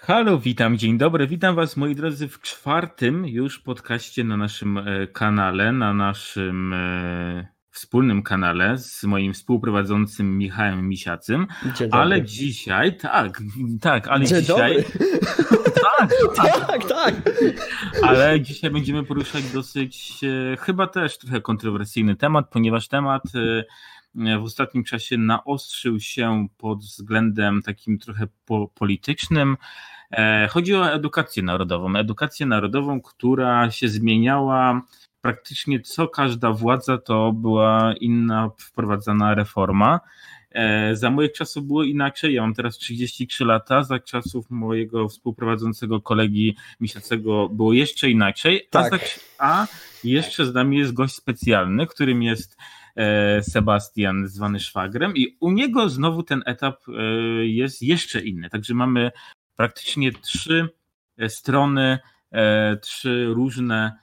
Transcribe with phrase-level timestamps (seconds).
[0.00, 1.26] Halo, witam, dzień dobry.
[1.26, 7.48] Witam Was, moi drodzy, w czwartym już podcaście na naszym e, kanale, na naszym e,
[7.70, 11.46] wspólnym kanale z moim współprowadzącym Michałem Misiacym.
[11.90, 13.42] Ale dzisiaj, tak,
[13.80, 14.84] tak, ale Dzień dzisiaj.
[15.86, 17.14] tak, tak, tak.
[18.02, 23.22] Ale dzisiaj będziemy poruszać dosyć, e, chyba też trochę kontrowersyjny temat, ponieważ temat
[24.16, 29.56] w ostatnim czasie naostrzył się pod względem takim trochę po politycznym.
[30.10, 31.96] E, chodzi o edukację narodową.
[31.96, 34.82] Edukację narodową, która się zmieniała
[35.20, 40.00] praktycznie co każda władza, to była inna wprowadzana reforma.
[40.50, 42.34] E, za moich czasów było inaczej.
[42.34, 43.84] Ja mam teraz 33 lata.
[43.84, 48.68] Za czasów mojego współprowadzącego kolegi Misiacego było jeszcze inaczej.
[48.70, 48.92] Tak.
[48.92, 49.04] A, za,
[49.38, 49.66] a
[50.04, 52.85] jeszcze z nami jest gość specjalny, którym jest E,
[53.42, 56.92] Sebastian zwany szwagrem i u niego znowu ten etap e,
[57.46, 58.50] jest jeszcze inny.
[58.50, 59.10] Także mamy
[59.56, 60.68] praktycznie trzy
[61.18, 61.98] e, strony,
[62.82, 63.98] trzy różne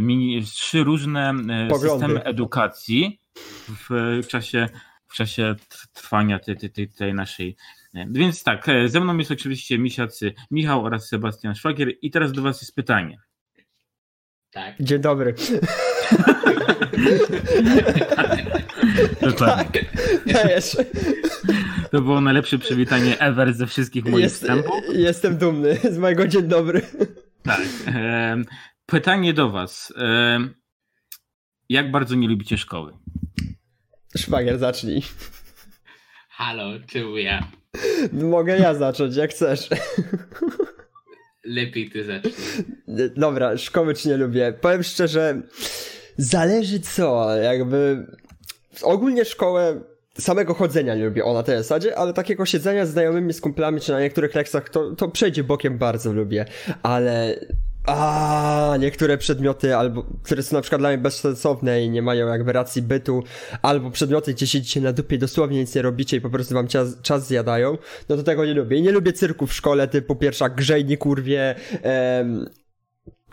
[0.00, 1.34] mini, trzy różne
[1.80, 3.20] systemy edukacji
[3.68, 4.68] w czasie,
[5.06, 5.54] w czasie
[5.92, 7.56] trwania tej, tej, tej naszej.
[7.94, 12.62] Więc tak, ze mną jest oczywiście misiacy Michał oraz Sebastian Szwagier i teraz do was
[12.62, 13.18] jest pytanie.
[14.50, 14.74] Tak.
[14.80, 15.34] Dzień dobry.
[19.38, 19.68] Tak.
[20.26, 20.76] Dajesz.
[21.90, 24.74] To było najlepsze przywitanie ever ze wszystkich moich Jest, wstępów.
[24.92, 26.82] Jestem dumny z mojego dzień dobry.
[27.42, 27.60] Tak.
[28.86, 29.92] Pytanie do was.
[31.68, 32.92] Jak bardzo nie lubicie szkoły?
[34.16, 35.02] Szwagier, zacznij.
[36.28, 37.48] Halo, czemu ja?
[38.12, 39.68] Mogę ja zacząć, jak chcesz.
[41.44, 42.34] Lepiej ty zacznij.
[43.16, 44.54] Dobra, szkoły czy nie lubię.
[44.60, 45.42] Powiem szczerze,
[46.16, 48.06] zależy co, jakby
[48.82, 49.80] ogólnie szkołę
[50.18, 53.92] samego chodzenia nie lubię, o na zasadzie, ale takiego siedzenia z znajomymi, z kumplami, czy
[53.92, 56.44] na niektórych lekcjach, to, to przejdzie bokiem bardzo lubię,
[56.82, 57.40] ale
[57.86, 62.52] a niektóre przedmioty, albo które są na przykład dla mnie bezsensowne i nie mają jakby
[62.52, 63.22] racji bytu,
[63.62, 67.00] albo przedmioty, gdzie siedzicie na dupie dosłownie nic nie robicie i po prostu wam czas,
[67.02, 67.78] czas zjadają,
[68.08, 68.76] no to tego nie lubię.
[68.76, 72.48] I nie lubię cyrku w szkole, typu pierwsza grzejni kurwie, em,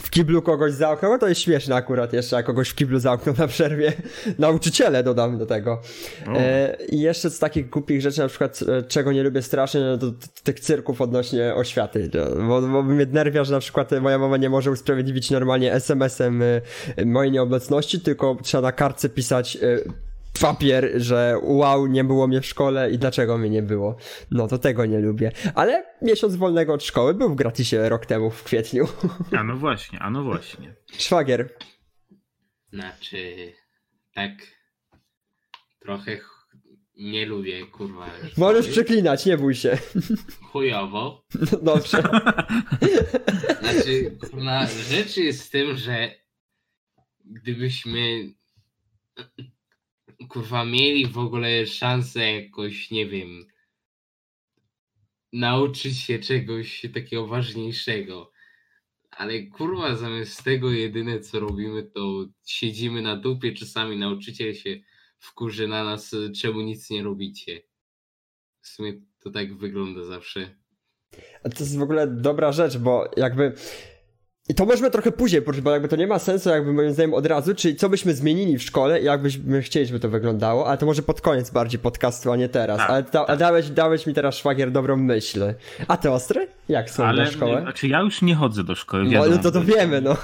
[0.02, 3.36] w kiblu kogoś zamknął, no to jest śmieszne akurat jeszcze, jak kogoś w kiblu zamknął
[3.38, 3.94] na przerwie.
[4.40, 5.82] Nauczyciele dodam do tego.
[6.28, 9.98] E, I jeszcze z takich głupich rzeczy, na przykład e, czego nie lubię strasznie, no
[9.98, 10.12] to
[10.44, 12.10] tych cyrków odnośnie oświaty.
[12.14, 16.42] No, bo, bo mnie nerwia, że na przykład moja mama nie może usprawiedliwić normalnie SMS-em
[16.42, 16.62] e,
[17.06, 19.58] mojej nieobecności, tylko trzeba na kartce pisać
[20.42, 23.96] papier, że wow, nie było mnie w szkole i dlaczego mnie nie było.
[24.32, 25.32] No to tego nie lubię.
[25.56, 28.88] Ale miesiąc wolnego od szkoły był w gratisie rok temu w kwietniu.
[29.38, 30.76] A no właśnie, a no właśnie.
[30.98, 31.58] Szwagier.
[32.74, 33.54] Znaczy,
[34.14, 34.32] tak
[35.80, 36.20] trochę
[36.98, 38.10] nie lubię, kurwa.
[38.38, 39.78] Możesz przeklinać, nie bój się.
[40.52, 41.26] Chujowo.
[41.52, 42.04] No, dobrze.
[43.62, 46.12] Znaczy, kurwa, rzecz jest z tym, że
[47.26, 48.34] gdybyśmy
[50.28, 53.46] kurwa, mieli w ogóle szansę jakoś, nie wiem,
[55.34, 58.32] nauczyć się czegoś takiego ważniejszego.
[59.12, 64.80] Ale kurwa, zamiast tego jedyne co robimy, to siedzimy na dupie, czasami nauczyciel się
[65.20, 67.62] wkurzy na nas, czemu nic nie robicie.
[68.62, 70.56] W sumie to tak wygląda zawsze.
[71.44, 73.56] A to jest w ogóle dobra rzecz, bo jakby
[74.50, 77.14] i to możemy trochę później poruszyć, bo jakby to nie ma sensu jakby moim zdaniem
[77.14, 80.78] od razu, czyli co byśmy zmienili w szkole i jakbyśmy chcieli, żeby to wyglądało, ale
[80.78, 82.78] to może pod koniec bardziej podcastu, a nie teraz.
[82.78, 83.40] Tak, ale ta, tak.
[83.40, 85.54] dałeś, dałeś mi teraz szwagier dobrą myśl.
[85.88, 86.48] A ty ostry?
[86.70, 87.62] Jak są ale, na szkołę?
[87.62, 89.30] Znaczy ja już nie chodzę do szkoły, wiadomo.
[89.30, 90.18] No, no to to wiemy, no.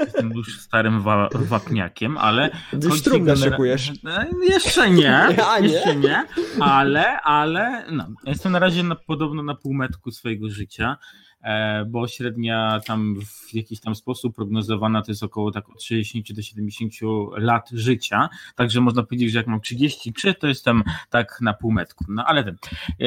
[0.00, 2.50] Jestem już starym wa wapniakiem, ale...
[2.82, 3.50] Już trumnę genera...
[3.50, 3.92] szykujesz.
[4.06, 5.16] E, jeszcze nie,
[5.50, 6.24] a, nie, jeszcze nie,
[6.60, 10.96] ale, ale no, jestem na razie na, podobno na półmetku swojego życia.
[11.42, 16.32] E, bo średnia tam w jakiś tam sposób prognozowana to jest około tak od 60
[16.32, 16.92] do 70
[17.36, 22.04] lat życia, także można powiedzieć, że jak mam 33, to jestem tak na półmetku.
[22.08, 22.56] No ale ten,
[23.00, 23.06] e,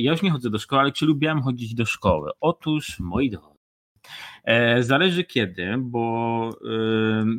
[0.00, 2.30] ja już nie chodzę do szkoły, ale czy lubiłem chodzić do szkoły?
[2.40, 3.58] Otóż, moi drodzy,
[4.44, 6.50] e, Zależy kiedy, bo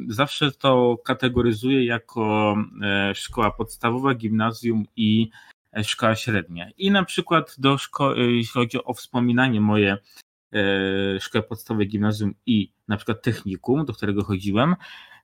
[0.07, 2.55] zawsze to kategoryzuję jako
[3.13, 5.29] szkoła podstawowa, gimnazjum i
[5.83, 6.69] szkoła średnia.
[6.77, 9.97] I na przykład do szkoły, jeśli chodzi o wspominanie moje
[10.55, 14.75] E, szkołę podstawowej, gimnazjum i na przykład technikum, do którego chodziłem,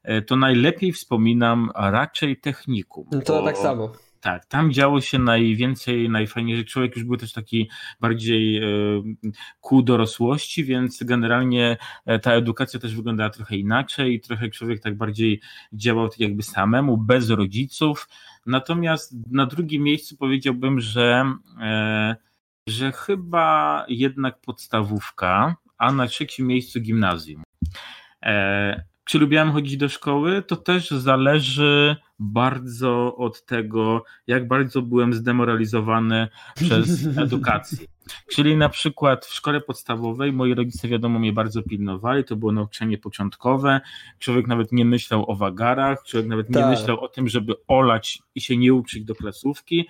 [0.04, 3.06] e, to najlepiej wspominam raczej technikum.
[3.12, 3.46] No to bo...
[3.46, 3.92] tak samo.
[4.22, 7.70] Tak, tam działo się najwięcej, najfajniej, że człowiek już był też taki
[8.02, 8.64] bardziej e,
[9.62, 11.78] ku dorosłości, więc generalnie
[12.22, 15.42] ta edukacja też wyglądała trochę inaczej i trochę człowiek tak bardziej
[15.74, 18.10] działał tak jakby samemu, bez rodziców.
[18.46, 21.26] Natomiast na drugim miejscu powiedziałbym, że
[22.72, 27.44] że chyba jednak podstawówka, a na trzecim miejscu gimnazjum.
[28.24, 30.44] E, czy lubiłem chodzić do szkoły?
[30.48, 37.88] To też zależy bardzo od tego, jak bardzo byłem zdemoralizowany przez edukację.
[38.32, 42.98] Czyli na przykład w szkole podstawowej moi rodzice wiadomo mnie bardzo pilnowali, to było nauczanie
[42.98, 43.82] początkowe,
[44.20, 46.70] człowiek nawet nie myślał o wagarach, człowiek nawet nie tak.
[46.70, 49.88] myślał o tym, żeby olać i się nie uczyć do klasówki,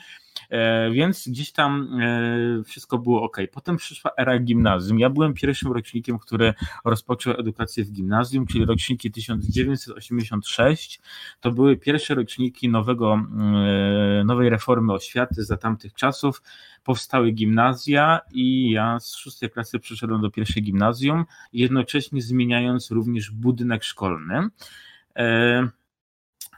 [0.92, 3.38] więc gdzieś tam e, wszystko było ok.
[3.52, 5.00] Potem przyszła era gimnazjum.
[5.00, 6.54] Ja byłem pierwszym rocznikiem, który
[6.86, 11.02] rozpoczął edukację w gimnazjum, czyli roczniki 1986.
[11.40, 16.42] To były pierwsze roczniki nowego, e, nowej reformy oświaty za tamtych czasów
[16.84, 23.84] powstały gimnazja i ja z szóstej klasy przeszedłem do pierwszej gimnazjum, jednocześnie zmieniając również budynek
[23.84, 24.50] szkolny.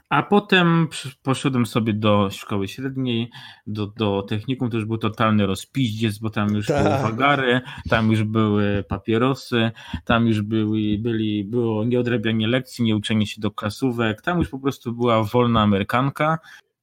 [0.08, 0.88] A potem
[1.22, 3.30] poszedłem sobie do szkoły średniej,
[3.66, 7.60] do, do technikum, to już był totalny rozpiździec, bo tam już były wagary,
[7.90, 9.70] tam już były papierosy,
[10.04, 14.58] tam już były, byli, było nieodrabianie lekcji, nie uczenie się do klasówek, tam już po
[14.58, 16.38] prostu była wolna amerykanka.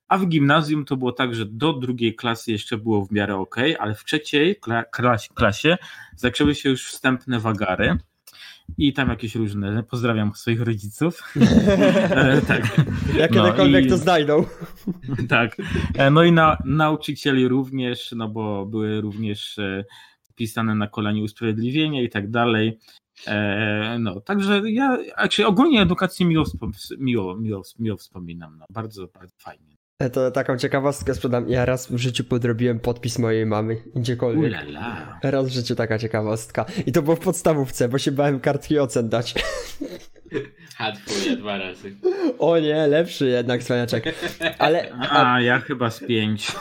[0.07, 3.56] A w gimnazjum to było tak, że do drugiej klasy jeszcze było w miarę ok,
[3.79, 4.56] ale w trzeciej
[4.91, 5.77] klasie, klasie
[6.15, 7.97] zaczęły się już wstępne wagary
[8.78, 11.22] i tam jakieś różne, pozdrawiam swoich rodziców.
[12.10, 12.78] e, tak.
[13.18, 14.46] Jak no, kiedykolwiek i, to znajdą.
[15.30, 15.58] tak.
[15.96, 19.86] E, no i na, nauczycieli również, no bo były również e,
[20.36, 22.80] pisane na kolanie usprawiedliwienia i tak dalej.
[23.28, 24.98] E, no, także ja
[25.46, 26.46] ogólnie edukację miło,
[27.00, 28.58] miło, miło, miło wspominam.
[28.58, 29.70] No, bardzo, bardzo fajnie.
[30.01, 31.50] E, to taką ciekawostkę sprzedam.
[31.50, 34.51] Ja raz w życiu podrobiłem podpis mojej mamy, gdziekolwiek.
[34.51, 35.19] Ulala.
[35.24, 36.65] Raz w życiu taka ciekawostka.
[36.86, 39.33] I to było w podstawówce, bo się bałem kartki ocen dać.
[40.77, 41.95] Hatfuję dwa razy.
[42.39, 44.03] O nie, lepszy jednak cwaniaczek.
[44.57, 44.94] Ale...
[44.94, 46.48] A, a ja chyba z pięć.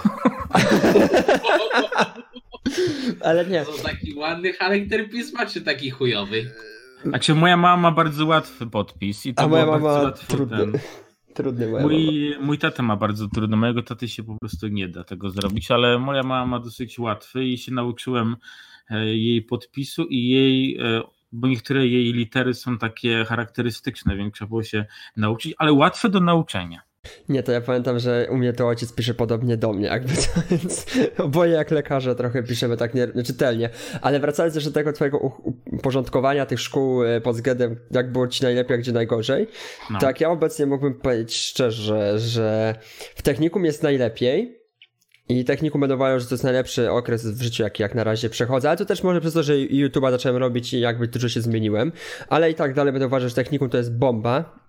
[3.20, 3.64] Ale nie.
[3.64, 6.50] To taki ładny charakter pisma, czy taki chujowy?
[7.04, 10.58] Znaczy moja mama ma bardzo łatwy podpis i to a moja mama trudny.
[10.58, 10.72] Ten...
[11.42, 15.30] Trudny mój, mój tata ma bardzo trudno, mojego taty się po prostu nie da tego
[15.30, 18.36] zrobić, ale moja mama ma dosyć łatwy i się nauczyłem
[18.90, 21.02] e, jej podpisu i jej, e,
[21.32, 24.84] bo niektóre jej litery są takie charakterystyczne, więc trzeba było się
[25.16, 26.89] nauczyć, ale łatwe do nauczenia.
[27.28, 30.40] Nie, to ja pamiętam, że u mnie to ojciec pisze podobnie do mnie, jakby to,
[30.50, 30.86] więc
[31.18, 33.70] oboje jak lekarze trochę piszemy tak nieczytelnie.
[34.02, 35.18] Ale wracając jeszcze do tego twojego
[35.72, 39.46] uporządkowania tych szkół e, pod względem jak było ci najlepiej, a gdzie najgorzej,
[39.90, 39.98] no.
[39.98, 42.74] tak ja obecnie mógłbym powiedzieć szczerze, że
[43.14, 44.60] w technikum jest najlepiej,
[45.28, 48.30] i technikum będą uważał, że to jest najlepszy okres w życiu, jaki jak na razie
[48.30, 51.40] przechodzę, ale to też może przez to, że YouTube'a zacząłem robić i jakby dużo się
[51.40, 51.92] zmieniłem,
[52.28, 54.60] ale i tak dalej będę uważał, że technikum to jest bomba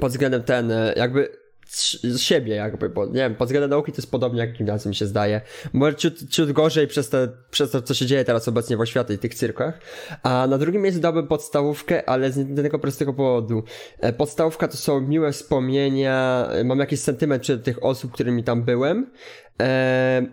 [0.00, 1.41] pod względem ten, e, jakby
[1.72, 4.94] z siebie jakby, bo nie wiem, pod względem nauki to jest podobnie jak gimnazjum mi
[4.94, 5.40] się zdaje.
[5.72, 9.14] Może ciut, ciut gorzej przez, te, przez to, co się dzieje teraz obecnie w oświacie
[9.14, 9.80] i tych cyrkach.
[10.22, 13.62] A na drugim miejscu dałbym podstawówkę, ale z jednego prostego powodu.
[13.98, 18.62] E, podstawówka to są miłe wspomnienia, e, mam jakiś sentyment przed tych osób, którymi tam
[18.62, 19.10] byłem.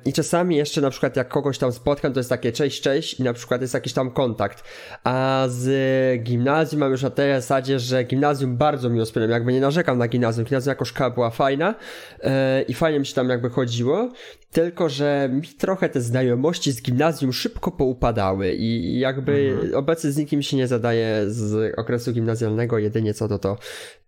[0.05, 3.23] I czasami jeszcze na przykład jak kogoś tam spotkam, to jest takie cześć, cześć i
[3.23, 4.63] na przykład jest jakiś tam kontakt.
[5.03, 9.61] A z gimnazjum mam już na tej zasadzie, że gimnazjum bardzo mi wspomniałem, jakby nie
[9.61, 10.45] narzekam na gimnazjum.
[10.45, 11.75] Gimnazjum jako szkoła była fajna
[12.23, 14.11] e, i fajnie mi się tam jakby chodziło,
[14.51, 19.75] tylko że mi trochę te znajomości z gimnazjum szybko poupadały i jakby mhm.
[19.75, 23.57] obecnie z nikim się nie zadaje z okresu gimnazjalnego, jedynie co to to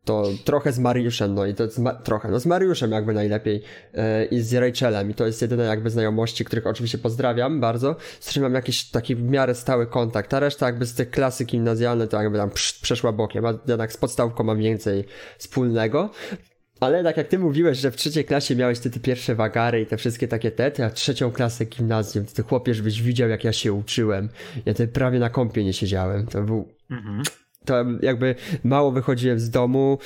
[0.06, 4.26] to trochę z Mariuszem, no i to jest trochę, no z Mariuszem jakby najlepiej yy,
[4.26, 8.44] i z Rachelem i to jest jedyne jakby znajomości, których oczywiście pozdrawiam bardzo, z którymi
[8.44, 12.22] mam jakiś taki w miarę stały kontakt, a reszta jakby z tych klasy gimnazjalne to
[12.22, 12.50] jakby tam
[12.82, 15.06] przeszła bokiem, a jednak z podstawką mam więcej
[15.38, 16.10] wspólnego.
[16.80, 19.86] Ale tak jak ty mówiłeś, że w trzeciej klasie miałeś te, te pierwsze wagary i
[19.86, 23.54] te wszystkie takie te, a trzecią klasę gimnazjum, to ty chłopie, żebyś widział jak ja
[23.54, 24.30] się uczyłem.
[24.66, 26.28] Ja tutaj prawie na kąpie nie siedziałem.
[26.28, 26.68] To był...
[26.92, 27.24] Mhm
[27.66, 29.98] to jakby mało wychodziłem z domu.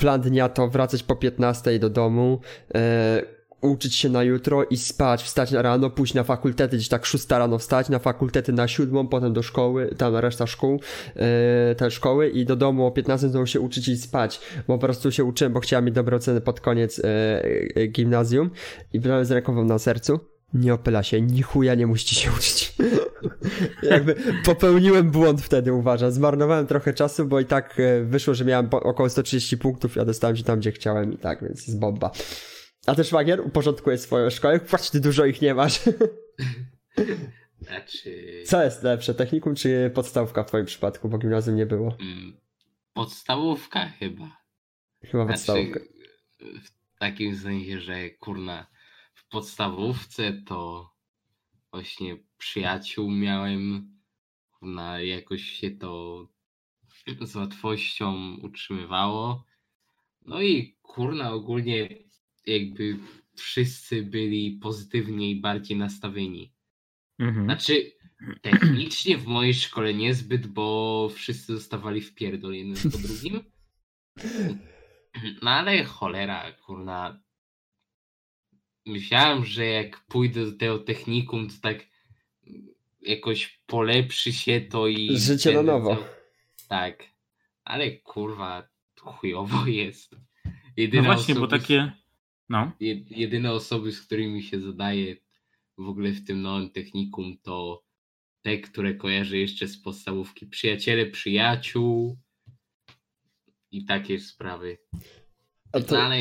[0.00, 2.40] Plan dnia to wracać po 15 do domu,
[2.74, 3.22] e,
[3.60, 7.30] uczyć się na jutro i spać, wstać na rano, pójść na fakultety, gdzieś tak 6
[7.30, 10.80] rano wstać, na fakultety na siódmą, potem do szkoły, tam reszta szkół,
[11.16, 14.86] e, te szkoły i do domu o 15 znowu się uczyć i spać, bo po
[14.86, 17.04] prostu się uczyłem, bo chciałem mieć dobre oceny pod koniec e,
[17.76, 18.50] e, gimnazjum
[18.92, 22.72] i byłem z ręką na sercu nie opyla się, ni chuja nie musicie się uczyć.
[23.90, 26.10] Jakby popełniłem błąd wtedy, uważam.
[26.10, 30.36] Zmarnowałem trochę czasu, bo i tak e, wyszło, że miałem około 130 punktów, ja dostałem
[30.36, 32.10] się tam, gdzie chciałem i tak, więc jest bomba.
[32.86, 34.60] A też Wagier uporządkuje swoją szkołę.
[34.60, 35.80] Patrz, ty dużo ich nie masz.
[37.60, 38.42] Znaczy...
[38.46, 41.96] Co jest lepsze, technikum czy podstawówka w twoim przypadku, bo gimnazjum nie było?
[42.00, 42.36] Mm,
[42.92, 44.36] podstawówka chyba.
[45.04, 45.80] Chyba znaczy, podstawówka.
[46.40, 48.66] W takim sensie, że kurna,
[49.34, 50.90] podstawówce to
[51.70, 53.94] właśnie przyjaciół miałem,
[54.62, 56.28] na jakoś się to
[57.20, 59.44] z łatwością utrzymywało.
[60.26, 61.88] No i kurna ogólnie
[62.46, 62.98] jakby
[63.36, 66.52] wszyscy byli pozytywnie i bardziej nastawieni.
[67.18, 67.44] Mhm.
[67.44, 67.92] Znaczy,
[68.42, 73.40] technicznie w mojej szkole niezbyt, bo wszyscy zostawali w pierdol jeden po drugim.
[75.42, 77.23] No ale cholera, kurna.
[78.86, 81.86] Myślałem, że jak pójdę do tego technikum, to tak
[83.00, 85.18] jakoś polepszy się to i.
[85.18, 86.04] Życie na nowo.
[86.68, 87.04] Tak.
[87.64, 90.16] Ale kurwa, chujowo jest.
[90.76, 91.92] Jedyne no właśnie, osoby, bo takie.
[92.48, 92.72] No.
[93.10, 95.16] Jedyne osoby, z którymi się zadaje
[95.78, 97.84] w ogóle w tym nowym technikum, to
[98.42, 100.46] te, które kojarzę jeszcze z podstawówki.
[100.46, 102.18] Przyjaciele przyjaciół
[103.70, 104.78] i takie sprawy.
[105.72, 106.02] A to...
[106.02, 106.18] Ale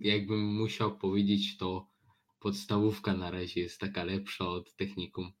[0.00, 1.89] jakbym musiał powiedzieć, to
[2.40, 5.32] podstawówka na razie jest taka lepsza od technikum.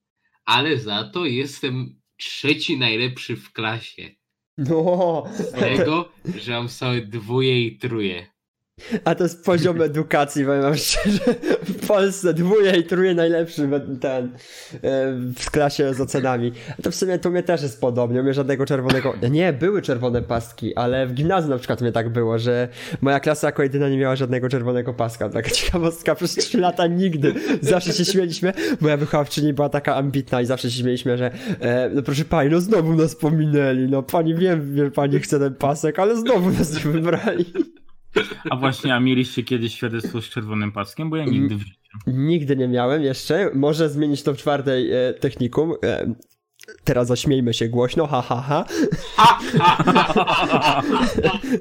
[0.44, 4.10] Ale za to jestem trzeci najlepszy w klasie.
[4.58, 5.24] No.
[5.34, 8.26] Z tego, że mam same dwóje i truje.
[9.04, 11.20] A to jest poziom edukacji, powiem szczerze.
[11.62, 13.68] W Polsce dwóje i truje najlepszy
[14.00, 14.28] ten e,
[15.36, 16.52] w klasie z ocenami.
[16.78, 18.22] A to w sumie to mnie też jest podobnie.
[18.22, 19.14] Mnie żadnego czerwonego.
[19.30, 22.68] Nie, były czerwone paski, ale w gimnazjum na przykład mnie tak było, że
[23.00, 25.28] moja klasa jako jedyna nie miała żadnego czerwonego paska.
[25.28, 27.34] Taka ciekawostka, przez 3 lata nigdy.
[27.60, 28.52] Zawsze się śmieliśmy.
[28.80, 32.60] Moja wychowawczyni była taka ambitna i zawsze się śmieliśmy, że e, no proszę pani, no
[32.60, 33.88] znowu nas pominęli.
[33.90, 37.44] No pani wiem, że pani chce ten pasek, ale znowu nas nie wybrali.
[38.50, 41.10] A właśnie, a mieliście kiedyś świadectwo z czerwonym paskiem?
[41.10, 41.98] Bo ja nigdy w życiu.
[42.06, 43.50] Nigdy nie miałem jeszcze.
[43.54, 45.74] Może zmienić to w czwartej e, technikum.
[46.84, 48.64] Teraz zaśmiejmy się głośno, ha, ha, ha.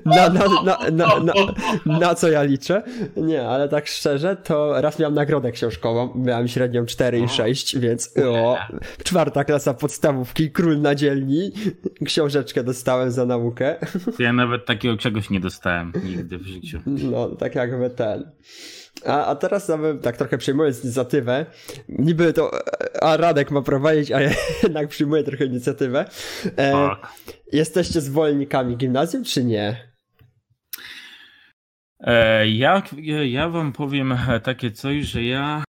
[0.06, 1.34] na, na, na,
[1.86, 2.84] na, co ja liczę?
[3.18, 8.14] Nie, ale tak szczerze, to raz miałem nagrodę książkową, miałem średnią 4 i 6, więc
[8.18, 8.58] o,
[9.04, 11.52] czwarta klasa podstawówki, król na dzielni,
[12.06, 13.76] książeczkę dostałem za naukę.
[14.20, 16.80] Ja nawet takiego czegoś nie dostałem nigdy w życiu.
[16.86, 18.32] No, tak jakby ten.
[19.06, 21.46] A, a teraz nawet tak trochę przyjmując inicjatywę,
[21.90, 22.52] niby to
[23.02, 24.30] a Radek ma prowadzić, a ja
[24.64, 26.06] jednak przyjmuję trochę inicjatywę.
[26.58, 27.14] E, tak.
[27.52, 29.90] Jesteście zwolennikami gimnazjum, czy nie?
[32.00, 32.84] E, ja,
[33.24, 35.69] ja wam powiem takie coś, że ja e,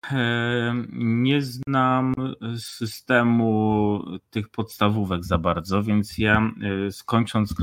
[0.93, 2.15] nie znam
[2.59, 6.53] systemu tych podstawówek za bardzo, więc ja
[6.87, 7.55] e, skończąc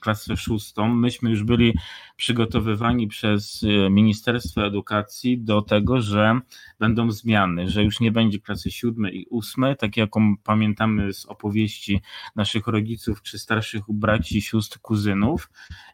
[0.00, 1.74] klasę, szóstą, myśmy już byli
[2.16, 6.40] przygotowywani przez Ministerstwo Edukacji do tego, że
[6.78, 12.00] będą zmiany, że już nie będzie klasy siódmej i ósmej, tak jaką pamiętamy z opowieści
[12.36, 15.50] naszych rodziców czy starszych braci, sióstr, kuzynów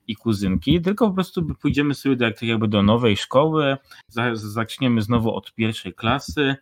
[0.07, 3.77] i kuzynki, tylko po prostu pójdziemy sobie do, tak jakby do nowej szkoły,
[4.35, 6.57] zaczniemy znowu od pierwszej klasy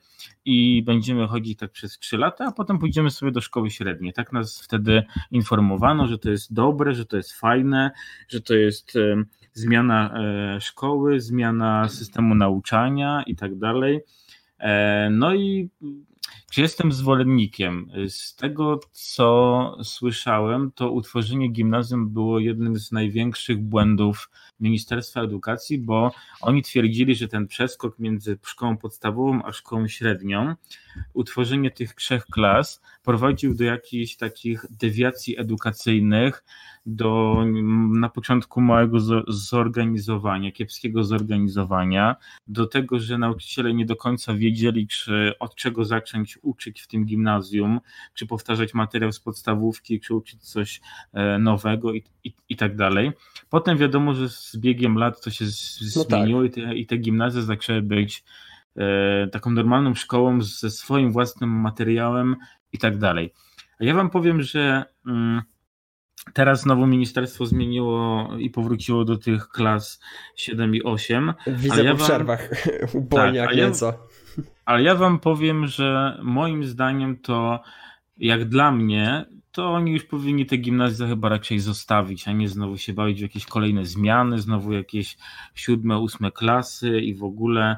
[0.44, 4.12] i będziemy chodzić tak przez trzy lata, a potem pójdziemy sobie do szkoły średniej.
[4.12, 7.90] Tak nas wtedy informowano, że to jest dobre, że to jest fajne,
[8.28, 8.92] że to jest
[9.52, 14.00] zmiana e, szkoły, zmiana systemu nauczania i tak dalej.
[14.58, 15.70] E, no i
[16.50, 17.90] czy jestem zwolennikiem?
[18.08, 24.30] Z tego, co słyszałem, to utworzenie gimnazjum było jednym z największych błędów
[24.60, 30.54] Ministerstwa Edukacji, bo oni twierdzili, że ten przeskok między szkołą podstawową a szkołą średnią,
[31.14, 36.44] utworzenie tych trzech klas prowadził do jakichś takich dewiacji edukacyjnych,
[36.86, 37.42] do
[37.90, 38.98] na początku małego
[39.28, 42.16] zorganizowania, kiepskiego zorganizowania,
[42.48, 47.04] do tego, że nauczyciele nie do końca wiedzieli, czy od czego zacząć uczyć w tym
[47.04, 47.80] gimnazjum,
[48.14, 50.80] czy powtarzać materiał z podstawówki, czy uczyć coś
[51.12, 53.12] e, nowego i, i, i tak dalej.
[53.50, 55.44] Potem wiadomo, że z biegiem lat to się
[55.96, 56.20] no tak.
[56.20, 58.24] zmieniło i, te, i te gimnazje zaczęły być
[59.32, 62.36] taką normalną szkołą ze swoim własnym materiałem
[62.72, 63.32] i tak dalej.
[63.80, 65.42] A ja wam powiem, że mm,
[66.32, 70.00] teraz znowu ministerstwo zmieniło i powróciło do tych klas
[70.36, 71.34] 7 i 8.
[71.46, 72.50] Widzę ja po wam, przerwach,
[72.94, 73.92] ubolnie tak, nieco.
[74.64, 77.60] ale ja wam powiem, że moim zdaniem to
[78.16, 79.24] jak dla mnie
[79.56, 83.22] to oni już powinni te gimnazja chyba raczej zostawić, a nie znowu się bawić w
[83.22, 85.16] jakieś kolejne zmiany, znowu jakieś
[85.54, 87.76] siódme, ósme klasy i w ogóle.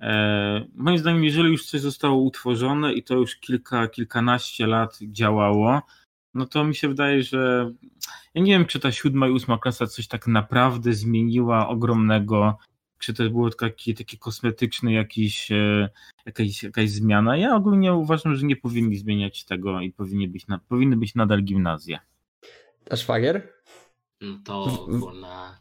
[0.00, 5.82] E, moim zdaniem, jeżeli już coś zostało utworzone i to już kilka, kilkanaście lat działało,
[6.34, 7.72] no to mi się wydaje, że
[8.34, 12.58] ja nie wiem, czy ta siódma i ósma klasa coś tak naprawdę zmieniła ogromnego
[13.04, 15.88] czy to było taki, taki kosmetyczny jakiś, e,
[16.26, 17.36] jakaś, jakaś zmiana.
[17.36, 21.42] Ja ogólnie uważam, że nie powinni zmieniać tego i powinny być, na, powinny być nadal
[21.42, 21.98] gimnazje.
[22.90, 23.52] A szwagier?
[24.20, 24.86] No to
[25.20, 25.58] na...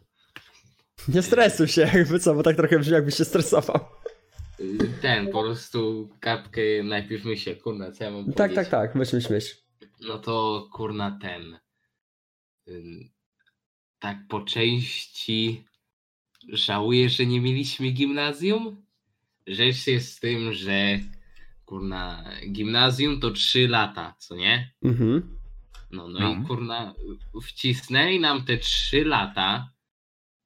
[1.08, 3.80] Nie stresuj się, jakby co, bo tak trochę brzmi jakbyś się stresował.
[5.01, 9.34] Ten, po prostu kapkę najpierw myślę, kurna, co ja mam Tak, tak, tak, myśl, myśl,
[9.34, 9.55] myśl.
[10.01, 11.60] No to kurna ten.
[14.00, 15.63] Tak po części
[16.50, 18.86] żałuję, że nie mieliśmy gimnazjum.
[19.48, 21.00] Rzecz jest z tym, że
[21.65, 24.74] kurna, gimnazjum to 3 lata, co nie?
[24.84, 25.38] Mhm.
[25.91, 26.93] No, no, no, i kurna,
[27.43, 29.73] wcisnęli nam te 3 lata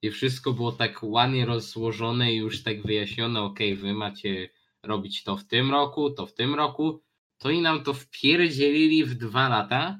[0.01, 4.49] i wszystko było tak ładnie rozłożone i już tak wyjaśnione, ok, wy macie
[4.83, 7.03] robić to w tym roku, to w tym roku,
[7.37, 9.99] to i nam to wpierdzielili w dwa lata,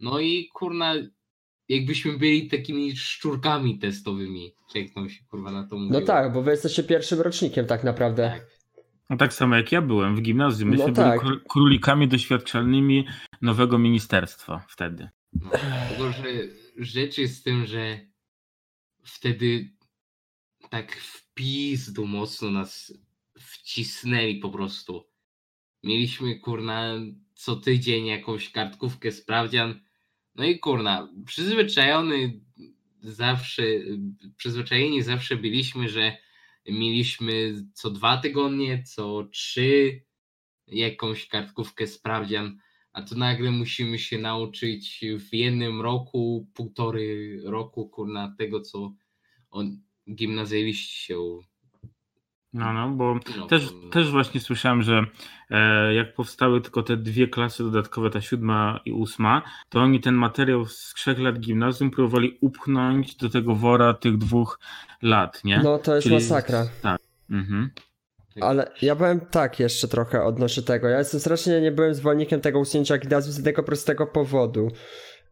[0.00, 0.94] no i kurna,
[1.68, 5.92] jakbyśmy byli takimi szczurkami testowymi, jak tam się kurwa na to mówi.
[5.92, 8.32] No tak, bo wy jesteście pierwszym rocznikiem tak naprawdę.
[8.34, 8.60] Tak.
[9.10, 10.70] No tak samo jak ja byłem w gimnazjum.
[10.70, 11.24] Myśmy no tak.
[11.24, 13.06] byli królikami doświadczalnymi
[13.42, 15.08] nowego ministerstwa wtedy.
[15.32, 15.50] No,
[15.88, 16.22] tylko, że
[16.76, 18.09] rzecz jest z tym, że
[19.04, 19.70] wtedy
[20.70, 22.94] tak w pizdu mocno nas
[23.38, 25.06] wcisnęli po prostu.
[25.82, 26.94] Mieliśmy kurna
[27.34, 29.80] co tydzień jakąś kartkówkę sprawdzian.
[30.34, 32.40] No i kurna, przyzwyczajony
[33.02, 33.62] zawsze,
[34.36, 36.16] przyzwyczajeni zawsze byliśmy, że
[36.66, 40.02] mieliśmy co dwa tygodnie, co trzy
[40.66, 42.58] jakąś kartkówkę sprawdzian,
[43.00, 48.92] a tu nagle musimy się nauczyć w jednym roku, półtory roku, kurna, tego, co
[49.50, 49.80] on,
[50.14, 51.40] gimnazjaliści się
[52.52, 53.90] no, no, bo no, też, no.
[53.90, 55.04] też właśnie słyszałem, że
[55.50, 60.14] e, jak powstały tylko te dwie klasy dodatkowe, ta siódma i ósma, to oni ten
[60.14, 64.60] materiał z trzech lat gimnazjum próbowali upchnąć do tego wora tych dwóch
[65.02, 65.60] lat, nie?
[65.64, 66.66] No, to jest Czyli, masakra.
[66.82, 67.00] Tak.
[67.30, 67.70] Mhm.
[68.42, 70.88] Ale ja byłem tak jeszcze trochę odnośnie tego.
[70.88, 74.70] Ja jestem strasznie nie byłem zwolennikiem tego usunięcia gimnazjum z tego prostego powodu.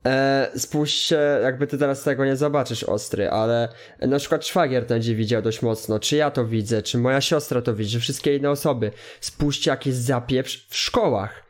[0.07, 3.69] E, spójrzcie, jakby ty teraz tego nie zobaczysz ostry, ale
[4.01, 7.75] na przykład szwagier będzie widział dość mocno, czy ja to widzę, czy moja siostra to
[7.75, 8.91] widzi, czy wszystkie inne osoby.
[9.21, 11.43] Spójrzcie, jak jest zapieprz w szkołach.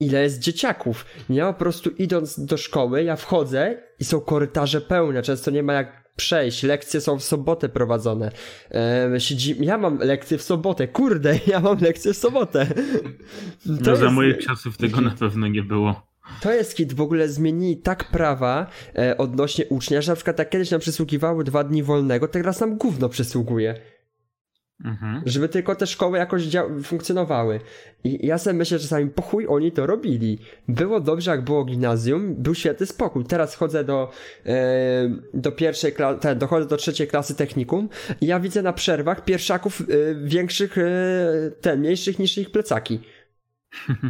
[0.00, 1.06] Ile jest dzieciaków.
[1.30, 5.72] Ja po prostu idąc do szkoły, ja wchodzę i są korytarze pełne, często nie ma
[5.72, 8.32] jak przejść, lekcje są w sobotę prowadzone.
[8.70, 9.10] E.
[9.60, 12.66] Ja mam lekcje w sobotę, kurde, ja mam lekcje w sobotę.
[12.66, 14.00] To no jest...
[14.00, 16.12] za moich czasów tego na pewno nie było.
[16.40, 18.66] To jest hit, w ogóle zmienili tak prawa
[18.98, 22.76] e, odnośnie ucznia, że na przykład jak kiedyś nam przysługiwały dwa dni wolnego, teraz nam
[22.78, 23.80] gówno przysługuje.
[24.84, 25.22] Mhm.
[25.26, 26.42] Żeby tylko te szkoły jakoś
[26.84, 27.60] funkcjonowały.
[28.04, 30.38] I ja sobie myślę, że czasami po chuj oni to robili.
[30.68, 33.24] Było dobrze, jak było gimnazjum, był świetny spokój.
[33.24, 34.10] Teraz chodzę do,
[34.46, 37.88] e, do pierwszej klasy, dochodzę do trzeciej klasy technikum
[38.20, 39.84] i ja widzę na przerwach pierwszaków e,
[40.24, 40.82] większych, e,
[41.60, 43.00] ten, mniejszych niż ich plecaki.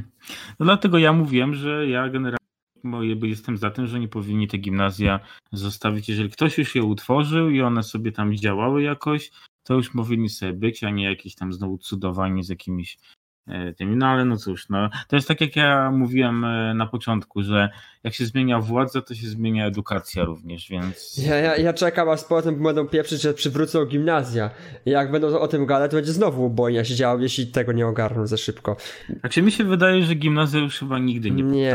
[0.59, 2.39] No dlatego ja mówiłem, że ja generalnie
[3.23, 5.21] jestem za tym, że nie powinni te gimnazja
[5.53, 6.09] zostawić.
[6.09, 9.31] Jeżeli ktoś już je utworzył i one sobie tam działały jakoś,
[9.63, 12.99] to już powinni sobie być, a nie jakieś tam znowu cudowanie z jakimiś
[13.47, 13.97] E, tymi.
[13.97, 17.71] No ale no cóż, no, to jest tak jak ja mówiłem e, na początku, że
[18.05, 21.19] jak się zmienia władza, to się zmienia edukacja również, więc...
[21.27, 24.51] Ja, ja, ja czekam, aż potem będą pieprzyć, że przywrócą gimnazja.
[24.87, 28.27] Jak będą o tym gadać, to będzie znowu ubojnia się działo, jeśli tego nie ogarną
[28.27, 28.77] za szybko.
[29.31, 31.75] Się mi się wydaje, że gimnazja już chyba nigdy nie Nie,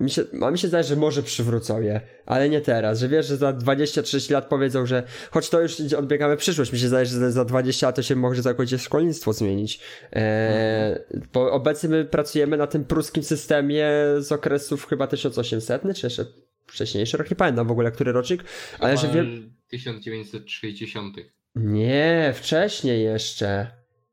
[0.00, 3.26] mi się, a mi się zdaje, że może przywrócą je, ale nie teraz, że wiesz,
[3.26, 7.32] że za 20-30 lat powiedzą, że choć to już odbiegamy przyszłość, mi się zdaje, że
[7.32, 9.80] za 20 lat to się może całkowicie szkolnictwo zmienić.
[10.12, 10.98] Eee,
[11.32, 15.61] bo obecnie my pracujemy na tym pruskim systemie z okresów chyba 1800,
[15.94, 16.24] czy jeszcze
[16.66, 19.52] wcześniejszy rok, nie pamiętam w ogóle, który rocznik, chyba ale że wiem...
[19.68, 21.16] 1960.
[21.54, 23.66] Nie, wcześniej jeszcze.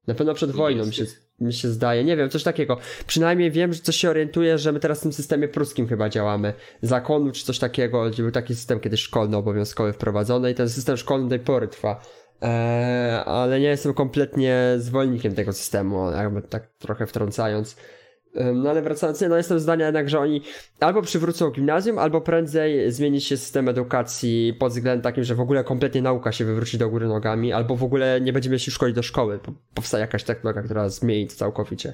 [0.07, 1.05] Na pewno przed wojną mi się,
[1.39, 2.03] mi się zdaje.
[2.03, 2.77] Nie wiem, coś takiego.
[3.07, 6.53] Przynajmniej wiem, że coś się orientuje, że my teraz w tym systemie pruskim chyba działamy.
[6.81, 10.97] Zakonu czy coś takiego, gdzie był taki system kiedyś szkolny, obowiązkowy wprowadzony i ten system
[10.97, 12.01] szkolny do tej pory trwa.
[12.41, 17.75] Eee, ale nie jestem kompletnie zwolennikiem tego systemu, jakby tak trochę wtrącając.
[18.53, 20.41] No ale wracając, no jestem zdania jednak, że oni
[20.79, 25.63] albo przywrócą gimnazjum, albo prędzej zmieni się system edukacji pod względem takim, że w ogóle
[25.63, 29.03] kompletnie nauka się wywróci do góry nogami, albo w ogóle nie będziemy się szkolić do
[29.03, 29.39] szkoły.
[29.73, 31.93] Powstaje jakaś technologia, która zmieni to całkowicie.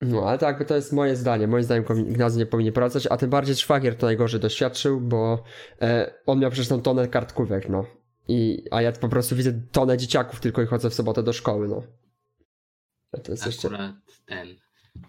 [0.00, 1.46] No, ale tak, to jest moje zdanie.
[1.46, 5.42] Moim zdaniem gimnazjum nie powinien pracować, a tym bardziej Szwagier to najgorzej doświadczył, bo
[5.82, 7.86] e, on miał przecież tą tonę kartkówek, no.
[8.28, 11.68] I, a ja po prostu widzę tonę dzieciaków tylko i chodzę w sobotę do szkoły,
[11.68, 11.82] no.
[13.22, 13.94] to jest Akurat jeszcze...
[14.26, 14.56] ten,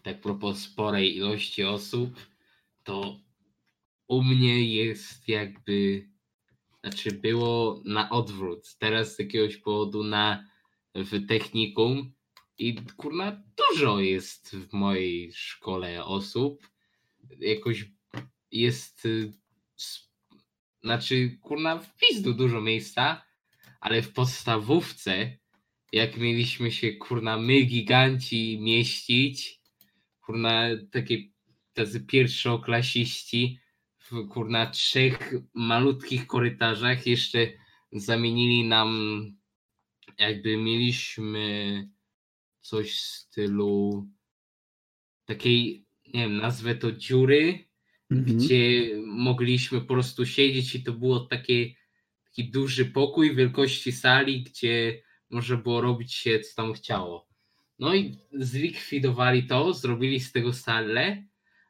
[0.04, 2.28] tak propos sporej ilości osób,
[2.84, 3.20] to
[4.08, 6.10] u mnie jest jakby,
[6.84, 8.76] znaczy było na odwrót.
[8.80, 10.46] Teraz z jakiegoś powodu na
[10.96, 12.14] w technikum
[12.58, 16.68] i kurna dużo jest w mojej szkole osób.
[17.40, 17.86] Jakoś
[18.52, 19.08] jest
[20.84, 23.26] znaczy, kurna, w pizdu dużo miejsca,
[23.80, 25.38] ale w podstawówce
[25.92, 29.57] jak mieliśmy się, kurna, my giganci mieścić,
[30.28, 31.18] kurna, takie
[31.74, 33.60] tacy pierwszoklasiści
[34.00, 37.48] w, kurna, trzech malutkich korytarzach jeszcze
[37.92, 39.22] zamienili nam,
[40.20, 41.90] jakby mieliśmy
[42.62, 44.08] coś w stylu
[45.26, 47.70] takiej, nie wiem, nazwę to dziury,
[48.12, 48.38] mhm.
[48.38, 51.74] gdzie mogliśmy po prostu siedzieć i to było takie,
[52.24, 57.27] taki duży pokój wielkości sali, gdzie można było robić się co tam chciało.
[57.80, 61.24] No i zlikwidowali to, zrobili z tego salę,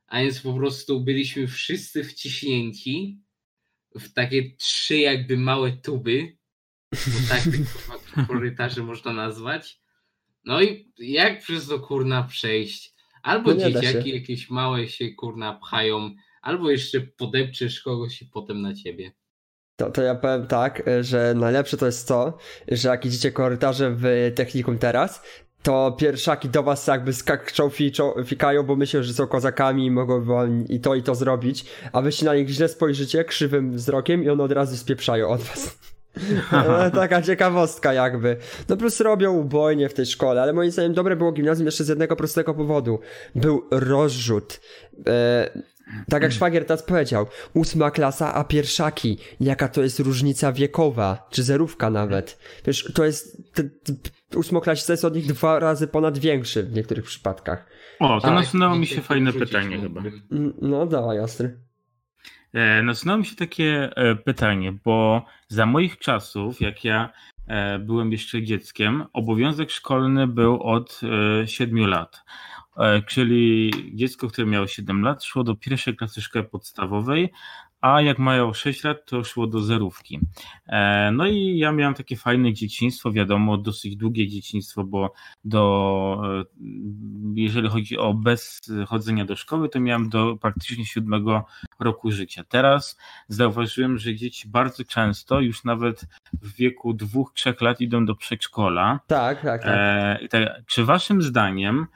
[0.08, 3.22] a więc po prostu byliśmy wszyscy wciśnięci
[3.96, 6.38] w takie trzy jakby małe tuby,
[6.92, 7.44] bo tak
[8.28, 9.82] korytarze można nazwać.
[10.46, 12.94] No i jak przez to kurna przejść?
[13.24, 18.74] Albo no dzieciaki jakieś małe się kurna pchają, albo jeszcze podepczesz kogoś i potem na
[18.74, 19.12] ciebie.
[19.76, 24.32] To, to ja powiem tak, że najlepsze to jest to, że jak idziecie korytarze w
[24.36, 25.22] technikum teraz,
[25.68, 27.70] to pierwszaki do was jakby skaczą,
[28.26, 30.26] fikają, bo myślą, że są kozakami i mogą
[30.70, 34.30] i to i to zrobić, a wy się na nich źle spojrzycie krzywym wzrokiem i
[34.30, 35.78] one od razu spieprzają od was.
[36.94, 38.38] Taka ciekawostka jakby.
[38.70, 41.88] No plus robią ubojnie w tej szkole, ale moim zdaniem dobre było gimnazjum jeszcze z
[41.88, 43.00] jednego prostego powodu.
[43.36, 44.60] Był rozrzut.
[45.08, 45.50] E,
[46.10, 49.18] tak jak szwagier teraz powiedział, ósma klasa, a pierwszaki.
[49.40, 52.38] Jaka to jest różnica wiekowa, czy zerówka nawet.
[52.66, 53.38] Wiesz, to jest,
[54.36, 57.70] ósmoklasista jest od nich dwa razy ponad większy w niektórych przypadkach.
[58.00, 60.02] O, to nasunęło mi się fajne pytanie chyba.
[60.62, 61.58] No dawaj, Ostry.
[62.54, 67.10] E, nasunęło mi się takie e, pytanie, bo za moich czasów, jak ja
[67.48, 71.02] e, byłem jeszcze dzieckiem, obowiązek szkolny był od
[71.46, 72.24] 7 lat.
[73.08, 77.32] Czyli dziecko, które miało 7 lat, szło do pierwszej klasy szkoły podstawowej,
[77.82, 80.20] a jak mają 6 lat, to szło do zerówki.
[80.68, 85.14] E, no i ja miałem takie fajne dzieciństwo, wiadomo, dosyć długie dzieciństwo, bo
[85.46, 86.44] do, e,
[87.36, 91.46] jeżeli chodzi o bez chodzenia do szkoły, to miałem do praktycznie siódmego
[91.80, 92.44] roku życia.
[92.44, 96.06] Teraz zauważyłem, że dzieci bardzo często, już nawet
[96.42, 99.00] w wieku dwóch, trzech lat idą do przedszkola.
[99.08, 99.72] Tak, tak, tak.
[99.76, 101.88] E, tak czy waszym zdaniem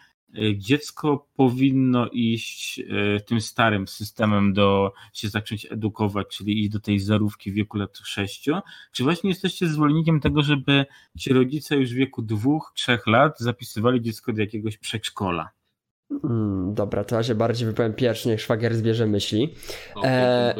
[0.56, 7.00] dziecko powinno iść y, tym starym systemem do się zacząć edukować, czyli iść do tej
[7.00, 8.50] zarówki w wieku lat 6?
[8.91, 10.86] Czy właśnie jesteście zwolennikiem tego, żeby
[11.17, 15.50] ci rodzice już w wieku dwóch, trzech lat zapisywali dziecko do jakiegoś przedszkola?
[16.22, 19.56] Hmm, dobra, to ja się bardziej wypowiem pierwszy, niech szwagier zbierze myśli.
[19.96, 20.56] O, e,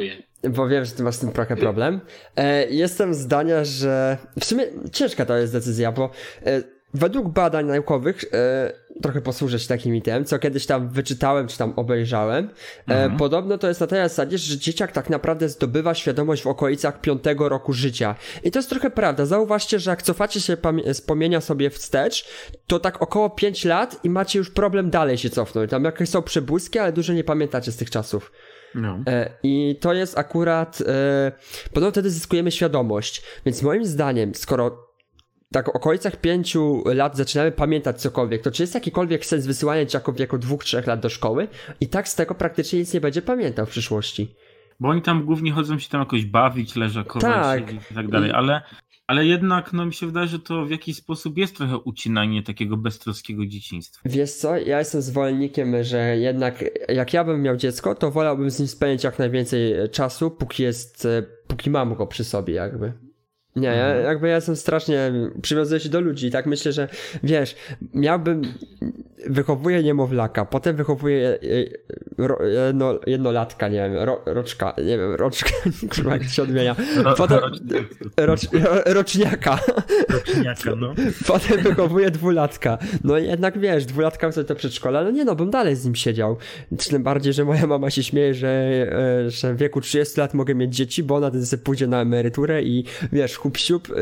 [0.50, 2.00] bo wiem, że ty masz z tym trochę problem.
[2.36, 6.10] E, jestem zdania, że w sumie ciężka to jest decyzja, bo
[6.46, 6.62] e,
[6.94, 12.44] według badań naukowych e, trochę posłużyć takim item, co kiedyś tam wyczytałem, czy tam obejrzałem.
[12.88, 13.16] E, mhm.
[13.16, 17.48] podobno to jest na tej zasadzie, że dzieciak tak naprawdę zdobywa świadomość w okolicach piątego
[17.48, 18.14] roku życia.
[18.44, 19.26] I to jest trochę prawda.
[19.26, 20.56] Zauważcie, że jak cofacie się
[20.92, 22.28] wspomnienia sobie wstecz,
[22.66, 25.70] to tak około 5 lat i macie już problem dalej się cofnąć.
[25.70, 28.32] Tam jakieś są przebłyski, ale dużo nie pamiętacie z tych czasów.
[28.74, 28.98] No.
[29.06, 30.82] E, I to jest akurat.
[30.86, 31.32] E,
[31.72, 33.22] podobno wtedy zyskujemy świadomość.
[33.46, 34.91] Więc moim zdaniem, skoro
[35.52, 40.14] tak w okolicach pięciu lat zaczynamy pamiętać cokolwiek, to czy jest jakikolwiek sens wysyłania dzieciaków
[40.14, 41.48] w wieku dwóch, trzech lat do szkoły
[41.80, 44.34] i tak z tego praktycznie nic nie będzie pamiętał w przyszłości.
[44.80, 47.90] Bo oni tam głównie chodzą się tam jakoś bawić, leżakować tak.
[47.90, 48.62] i tak dalej, ale,
[49.06, 52.76] ale jednak no, mi się wydaje, że to w jakiś sposób jest trochę ucinanie takiego
[52.76, 54.00] beztroskiego dzieciństwa.
[54.04, 58.58] Wiesz co, ja jestem zwolennikiem, że jednak jak ja bym miał dziecko, to wolałbym z
[58.58, 61.08] nim spędzić jak najwięcej czasu, póki jest,
[61.46, 62.92] póki mam go przy sobie jakby.
[63.56, 64.04] Nie, ja, mhm.
[64.04, 65.12] jakby ja jestem strasznie,
[65.42, 66.88] przywiązuję się do ludzi, tak myślę, że
[67.22, 67.56] wiesz,
[67.94, 68.42] miałbym,
[69.26, 71.38] wychowuję niemowlaka, potem wychowuję
[72.18, 75.50] e, ro, jedno, jednolatka, nie wiem, ro, roczka, nie wiem, roczka,
[75.94, 76.76] kurwa, jak się odmienia,
[77.16, 77.38] potem,
[78.16, 78.40] rocz,
[78.86, 79.58] roczniaka,
[80.08, 80.94] roczniaka, no.
[81.26, 85.76] potem wychowuję dwulatka, no jednak wiesz, dwulatka sobie to przedszkola, no nie no, bym dalej
[85.76, 86.36] z nim siedział,
[86.90, 88.48] tym bardziej, że moja mama się śmieje, że,
[89.26, 92.00] e, że w wieku 30 lat mogę mieć dzieci, bo ona wtedy sobie pójdzie na
[92.00, 93.96] emeryturę i wiesz, kup siup, yy,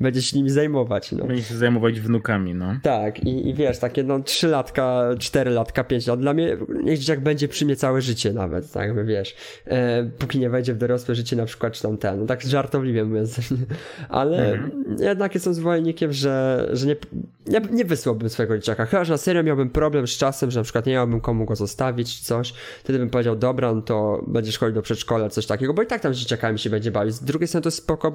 [0.00, 1.12] będzie się nimi zajmować.
[1.12, 1.24] No.
[1.24, 2.74] Będzie się zajmować wnukami, no.
[2.82, 6.20] Tak, i, i wiesz, takie no trzy latka, cztery latka, pięć lat.
[6.20, 9.36] Dla mnie niech dzieciak będzie przy mnie całe życie nawet, tak wiesz.
[9.66, 13.04] E, póki nie wejdzie w dorosłe życie na przykład, czy tam ten, no tak żartobliwie
[13.04, 13.40] mówiąc.
[14.08, 14.96] Ale mhm.
[15.00, 16.96] jednak jestem zwolennikiem, że, że nie,
[17.46, 18.86] nie, nie wysłałbym swojego dzieciaka.
[18.86, 21.56] Chyba, że na serio miałbym problem z czasem, że na przykład nie miałbym komu go
[21.56, 22.54] zostawić, czy coś.
[22.84, 26.00] Wtedy bym powiedział, dobra, no to będziesz chodził do przedszkola, coś takiego, bo i tak
[26.00, 27.14] tam z dzieciakami się będzie bawić.
[27.14, 28.12] Z drugiej strony to jest spoko,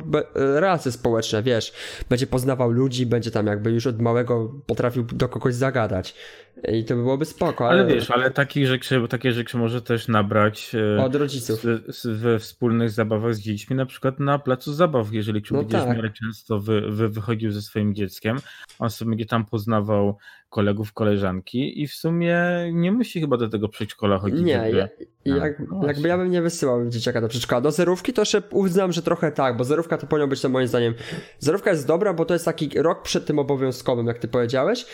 [0.60, 1.74] relacje społeczne, wiesz,
[2.10, 6.16] będzie poznawał ludzi, będzie tam jakby już od małego potrafił do kogoś zagadać.
[6.74, 7.70] I to by byłoby spoko.
[7.70, 11.66] Ale, ale wiesz, ale takich rzeczy takie, rzeczy może też nabrać e, od rodziców
[12.06, 16.14] we wspólnych zabawach z dziećmi, na przykład na placu zabaw, jeżeli no będziesz tak.
[16.14, 18.38] często wy, wy, wychodził ze swoim dzieckiem,
[18.80, 20.18] on sobie tam poznawał
[20.50, 22.40] kolegów, koleżanki i w sumie
[22.74, 24.42] nie musi chyba do tego przedszkola chodzić.
[24.42, 24.88] Nie, ja,
[25.26, 27.62] no, jak, no jakby ja bym nie wysyłał dzieciaka do przedszkola.
[27.62, 30.68] Do zerówki to jeszcze uznam, że trochę tak, bo zerówka to powinno być to moim
[30.68, 30.94] zdaniem.
[31.40, 34.86] Zerówka jest dobra, bo to jest taki rok przed tym obowiązkowym, jak ty powiedziałeś,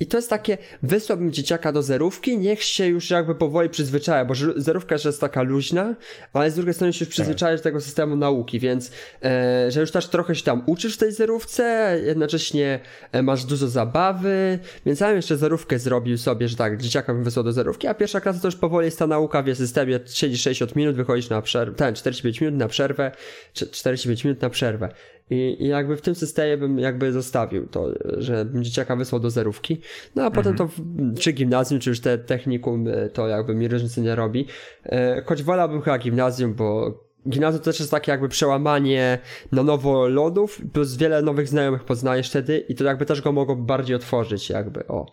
[0.00, 4.34] i to jest takie, wysłałbym dzieciaka do zerówki, niech się już jakby powoli przyzwyczaja, bo
[4.56, 5.94] zerówka jest taka luźna,
[6.32, 8.90] ale z drugiej strony się już przyzwyczaja do tego systemu nauki, więc
[9.24, 12.80] e, że już też trochę się tam uczysz w tej zerówce, jednocześnie
[13.12, 17.24] e, masz dużo zabawy, więc ja bym jeszcze zerówkę zrobił sobie, że tak, dzieciaka bym
[17.24, 20.40] wysłał do zerówki, a pierwsza klasa to już powoli jest ta nauka w systemie, siedzisz
[20.42, 23.12] 60 minut, wychodzisz na przerwę, ten 45 minut na przerwę,
[23.52, 24.88] 45 minut na przerwę.
[25.30, 29.30] I, I, jakby w tym systemie bym jakby zostawił to, że bym dzieciaka wysłał do
[29.30, 29.80] zerówki.
[30.14, 30.80] No a potem to w,
[31.18, 34.46] czy gimnazjum, czy już te technikum, e, to jakby mi różnicy nie robi.
[34.84, 39.18] E, choć wolałbym chyba gimnazjum, bo gimnazjum to też jest takie jakby przełamanie
[39.52, 43.56] na nowo lodów, plus wiele nowych znajomych poznajesz wtedy i to jakby też go mogło
[43.56, 45.06] bardziej otworzyć jakby, o.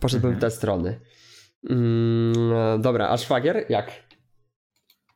[0.00, 0.40] Poszedłbym mhm.
[0.40, 1.00] w te strony.
[1.70, 3.90] Mm, e, dobra, a szwagier jak?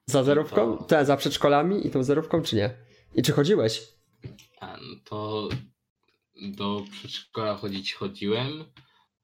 [0.07, 0.79] Za zerówką?
[0.79, 2.71] Te, za przedszkolami i tą zerówką, czy nie?
[3.15, 3.96] I czy chodziłeś?
[5.05, 5.49] To
[6.37, 8.65] do przedszkola chodzić chodziłem,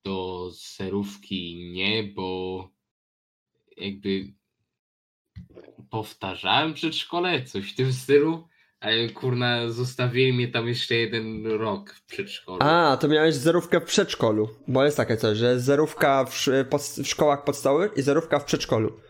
[0.04, 2.68] do serówki nie, bo
[3.76, 4.32] jakby
[5.90, 8.48] powtarzałem przedszkole, coś w tym stylu,
[8.80, 12.58] ale kurna, zostawili mnie tam jeszcze jeden rok w przedszkolu.
[12.62, 16.46] A, to miałeś zerówkę w przedszkolu, bo jest takie coś, że zerówka w,
[17.02, 19.00] w szkołach podstawowych i zerówka w przedszkolu.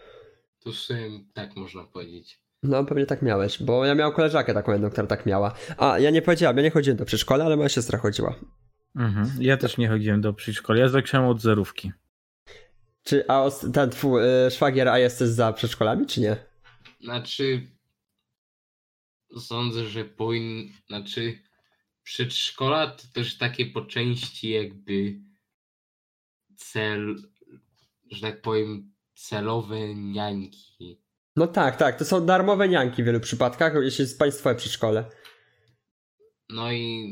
[0.59, 2.41] To w sumie tak można powiedzieć.
[2.63, 5.55] No, pewnie tak miałeś, bo ja miałem koleżankę taką jedną, która tak miała.
[5.79, 8.35] A, ja nie powiedziałam, ja nie chodziłem do przedszkola, ale moja siostra chodziła.
[8.97, 9.31] Mhm.
[9.41, 11.93] Ja też nie chodziłem do przedszkola, ja zacząłem od zerówki.
[13.05, 16.37] Czy, a ten twój y, szwagier, a jesteś za przedszkolami, czy nie?
[17.01, 17.67] Znaczy,
[19.41, 21.39] sądzę, że powinien, znaczy
[22.03, 25.21] przedszkola to też takie po części jakby
[26.57, 27.17] cel,
[28.11, 31.03] że tak powiem, celowe niańki.
[31.37, 31.99] No tak, tak.
[31.99, 35.11] To są darmowe nianki w wielu przypadkach, jeśli jest państwowe przedszkole.
[36.49, 37.07] No i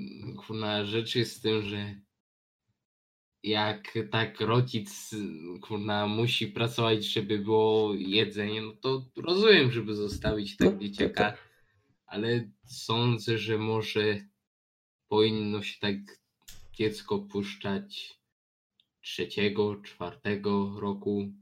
[0.46, 1.94] kurna, rzecz jest z tym, że
[3.42, 5.10] jak tak rodzic
[5.62, 11.48] kurna musi pracować, żeby było jedzenie, no to rozumiem, żeby zostawić tak no, dzieciaka, tak.
[12.06, 14.20] ale sądzę, że może
[15.08, 15.96] powinno się tak
[16.72, 18.20] dziecko puszczać
[19.00, 21.32] trzeciego, czwartego roku,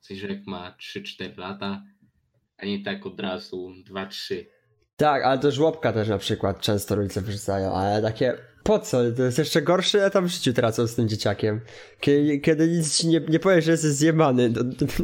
[0.00, 1.84] coś, że jak ma 3-4 lata,
[2.58, 4.44] a nie tak od razu 2-3.
[4.96, 8.98] Tak, ale to żłobka też na przykład często rodzice wrzucają, ale takie po co?
[9.16, 11.60] To jest jeszcze gorsze, ja tam w życiu tracą z tym dzieciakiem.
[12.00, 14.52] Kiedy, kiedy nic ci nie, nie powiesz, że jesteś zjemany.
[14.52, 15.02] To, to, to,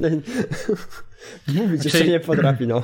[1.52, 2.82] mówić jeszcze nie potrafi, no.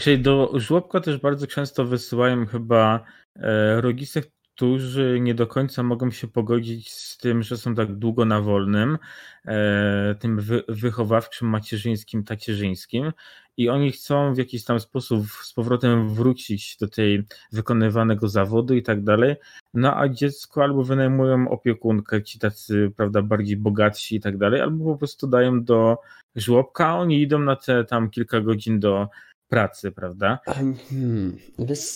[0.00, 3.04] Czyli do żłobka też bardzo często wysyłają chyba
[3.36, 4.22] e, rodzice,
[4.54, 8.98] którzy nie do końca mogą się pogodzić z tym, że są tak długo na wolnym,
[9.46, 13.12] e, tym wy, wychowawczym, macierzyńskim, tacierzyńskim
[13.56, 18.82] i oni chcą w jakiś tam sposób z powrotem wrócić do tej wykonywanego zawodu i
[18.82, 19.34] tak dalej,
[19.74, 24.84] no a dziecko albo wynajmują opiekunkę, ci tacy, prawda, bardziej bogatsi i tak dalej, albo
[24.84, 25.96] po prostu dają do
[26.36, 29.08] żłobka, a oni idą na te tam kilka godzin do
[29.48, 30.38] pracy, prawda?
[30.88, 31.36] Hmm,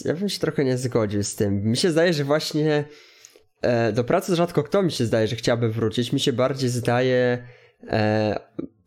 [0.04, 1.64] ja bym się trochę nie zgodził z tym.
[1.64, 2.84] Mi się zdaje, że właśnie
[3.62, 6.12] e, do pracy rzadko kto mi się zdaje, że chciałby wrócić.
[6.12, 7.46] Mi się bardziej zdaje
[7.86, 8.40] e,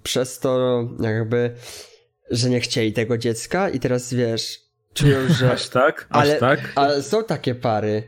[0.03, 1.55] przez to jakby,
[2.33, 4.59] że nie chcieli tego dziecka i teraz wiesz,
[4.93, 5.51] czują, że...
[5.51, 6.07] Aż tak?
[6.09, 6.71] Aż ale, tak?
[6.75, 8.03] Ale są takie pary.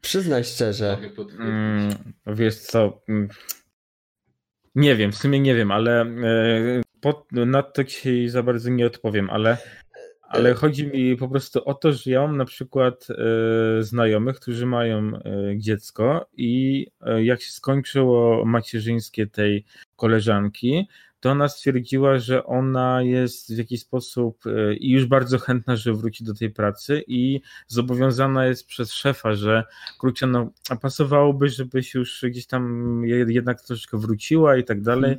[0.00, 0.98] Przyznaj szczerze.
[1.38, 1.94] Mm,
[2.26, 3.02] wiesz co...
[3.08, 3.28] Mm,
[4.74, 6.06] nie wiem, w sumie nie wiem, ale e,
[7.00, 9.56] pod, na to ci za bardzo nie odpowiem, ale,
[10.28, 14.66] ale chodzi mi po prostu o to, że ja mam na przykład e, znajomych, którzy
[14.66, 15.20] mają e,
[15.56, 16.86] dziecko i
[17.22, 19.64] jak się skończyło macierzyńskie tej
[19.96, 20.88] koleżanki,
[21.26, 25.94] to ona stwierdziła, że ona jest w jakiś sposób e, i już bardzo chętna, że
[25.94, 29.64] wróci do tej pracy i zobowiązana jest przez szefa, że
[29.98, 30.50] kurczę, no
[30.82, 35.18] pasowałoby, żebyś już gdzieś tam jednak troszeczkę wróciła i tak dalej.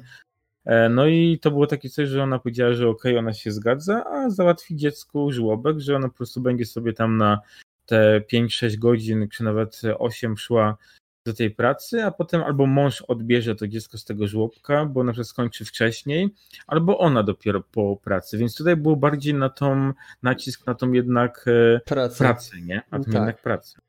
[0.66, 0.86] Hmm.
[0.86, 3.52] E, no i to było takie coś, że ona powiedziała, że okej, okay, ona się
[3.52, 7.40] zgadza, a załatwi dziecku żłobek, że ona po prostu będzie sobie tam na
[7.86, 10.78] te 5-6 godzin, czy nawet 8 szła
[11.28, 15.12] do tej pracy, a potem albo mąż odbierze to dziecko z tego żłobka, bo na
[15.12, 16.30] przykład skończy wcześniej,
[16.68, 18.38] albo ona dopiero po pracy.
[18.38, 22.82] Więc tutaj był bardziej na tą nacisk na tą jednak e, pracę, pracę nie?
[22.92, 23.14] A tą tak.
[23.14, 23.80] jednak pracę.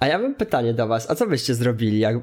[0.00, 2.16] A ja mam pytanie do was, a co byście zrobili, jak,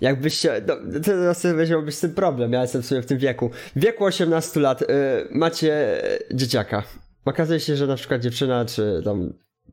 [0.00, 3.50] jakbyście, no, teraz sobie weźmiałbyś z tym problem, ja jestem w sumie w tym wieku.
[3.76, 4.86] W wieku 18 lat y,
[5.30, 6.02] macie
[6.34, 6.82] dzieciaka.
[7.24, 9.32] Okazuje się, że na przykład dziewczyna, czy tam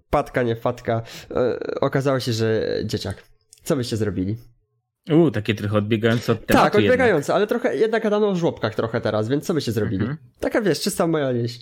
[0.09, 3.23] patka, nie fatka, y, okazało się, że dzieciak.
[3.67, 4.37] Co byście zrobili?
[5.11, 9.01] U, takie trochę odbiegające od tematu Tak, odbiegające, ale trochę, jednak gadamy o żłobkach trochę
[9.01, 10.01] teraz, więc co byście zrobili?
[10.01, 10.17] Mhm.
[10.39, 11.59] Taka wiesz, czysta moja lieś.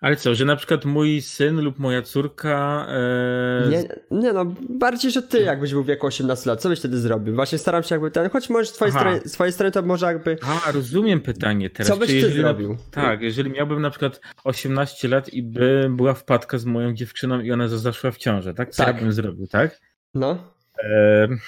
[0.00, 2.86] Ale co, że na przykład mój syn lub moja córka.
[2.88, 3.68] E...
[3.68, 6.98] Nie, nie, no, bardziej, że ty jakbyś był w wieku 18 lat, co byś wtedy
[6.98, 7.34] zrobił?
[7.34, 10.06] Właśnie staram się jakby ten, choć może z twojej, strony, z twojej strony to może
[10.06, 10.36] jakby.
[10.42, 11.88] A, rozumiem pytanie teraz.
[11.88, 12.76] Co byś ty zrobił?
[12.90, 17.52] tak, jeżeli miałbym na przykład 18 lat i by była wpadka z moją dziewczyną i
[17.52, 18.70] ona zaszła w ciążę, tak?
[18.70, 18.96] Co tak.
[18.96, 19.80] ja bym zrobił, tak?
[20.14, 20.59] No.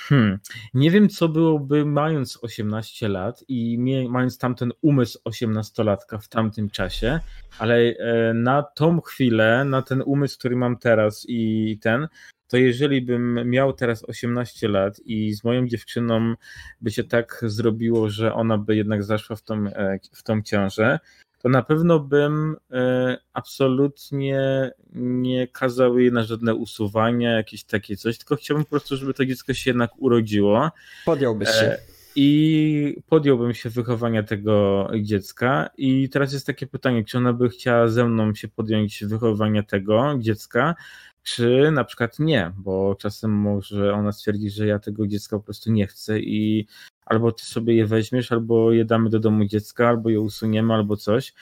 [0.09, 0.39] Hmm.
[0.75, 7.21] Nie wiem, co byłoby mając 18 lat i mając tamten umysł 18-latka w tamtym czasie,
[7.59, 12.09] ale e, na tą chwilę, na ten umysł, który mam teraz i ten,
[12.49, 16.35] to jeżeli bym miał teraz 18 lat i z moją dziewczyną
[16.81, 20.99] by się tak zrobiło, że ona by jednak zaszła w tą, e, w tą ciążę,
[21.43, 28.19] to na pewno bym e, absolutnie nie kazał jej na żadne usuwania, jakieś takie coś,
[28.19, 30.71] tylko chciałbym po prostu, żeby to dziecko się jednak urodziło.
[31.05, 31.67] Podjąłbyś się.
[31.67, 31.79] E,
[32.17, 35.71] I podjąłbym się wychowania tego dziecka.
[35.77, 40.15] I teraz jest takie pytanie, czy ona by chciała ze mną się podjąć wychowania tego
[40.19, 40.75] dziecka,
[41.23, 45.73] czy na przykład nie, bo czasem może ona stwierdzi, że ja tego dziecka po prostu
[45.73, 46.67] nie chcę i
[47.07, 50.97] albo ty sobie je weźmiesz, albo je damy do domu dziecka, albo je usuniemy, albo
[50.97, 51.35] coś.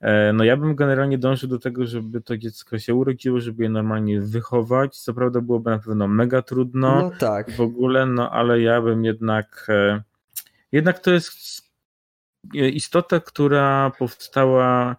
[0.00, 3.68] E, no ja bym generalnie dążył do tego, żeby to dziecko się urodziło, żeby je
[3.68, 4.96] normalnie wychować.
[4.96, 7.50] Co prawda byłoby na pewno mega trudno no tak.
[7.50, 10.02] w ogóle, no ale ja bym jednak e,
[10.72, 11.64] jednak to jest
[12.54, 14.96] istota, która powstała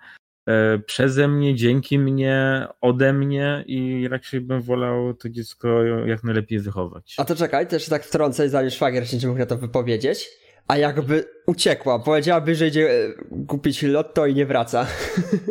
[0.85, 7.15] przeze mnie, dzięki mnie, ode mnie i raczej bym wolał to dziecko jak najlepiej wychować.
[7.17, 10.29] A to czekaj, też tak wtrącę, zanim szwagier się nie mógł na to wypowiedzieć.
[10.67, 13.13] A jakby uciekła, powiedziałaby, że idzie e,
[13.47, 14.87] kupić lotto i nie wraca.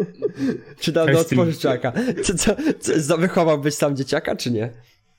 [0.80, 1.92] czy dam do odpożyczaka.
[2.22, 2.56] Co, co,
[3.00, 4.70] co, wychowałbyś sam dzieciaka, czy nie?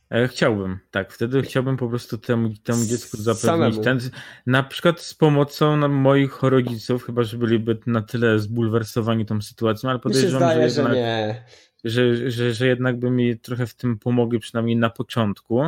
[0.09, 1.13] E, chciałbym, tak.
[1.13, 3.99] Wtedy chciałbym po prostu temu, temu dziecku zapewnić ten,
[4.45, 9.99] na przykład z pomocą moich rodziców, chyba że byliby na tyle zbulwersowani tą sytuacją, ale
[9.99, 11.45] podejrzewam, zdaje, że, jednak, że, nie.
[11.83, 15.61] Że, że, że jednak by mi trochę w tym pomogli, przynajmniej na początku.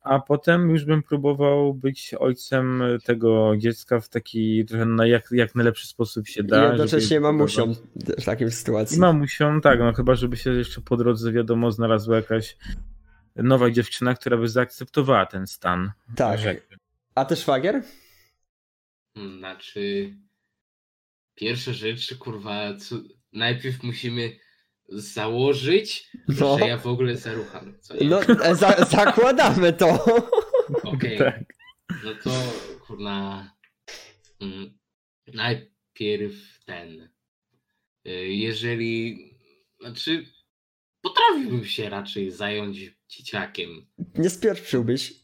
[0.00, 5.54] A potem już bym próbował być ojcem tego dziecka w taki trochę na jak, jak
[5.54, 6.66] najlepszy sposób się da.
[6.66, 7.74] I jednocześnie mamusią
[8.18, 8.96] w takiej sytuacji.
[8.96, 12.56] I mamusią, tak, no chyba żeby się jeszcze po drodze wiadomo znalazła jakaś
[13.38, 15.92] nowa dziewczyna, która by zaakceptowała ten stan.
[16.16, 16.40] Tak.
[17.14, 17.82] A ty szwagier?
[19.38, 20.14] Znaczy,
[21.34, 22.96] pierwsza rzecz, kurwa, co,
[23.32, 24.38] najpierw musimy
[24.88, 26.58] założyć, no.
[26.58, 27.78] że ja w ogóle zarucham.
[27.80, 30.04] Co no, e, za, zakładamy to.
[30.82, 31.16] Okej.
[31.16, 31.18] Okay.
[31.88, 32.04] Tak.
[32.04, 32.30] No to,
[32.86, 33.50] kurna,
[34.38, 34.78] hmm,
[35.34, 37.08] najpierw ten.
[38.06, 39.18] Y, jeżeli,
[39.80, 40.26] znaczy,
[41.00, 43.86] potrafiłbym się raczej zająć dzieciakiem.
[44.14, 45.14] Nie spieprzyłbyś.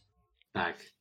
[0.51, 0.95] Tak.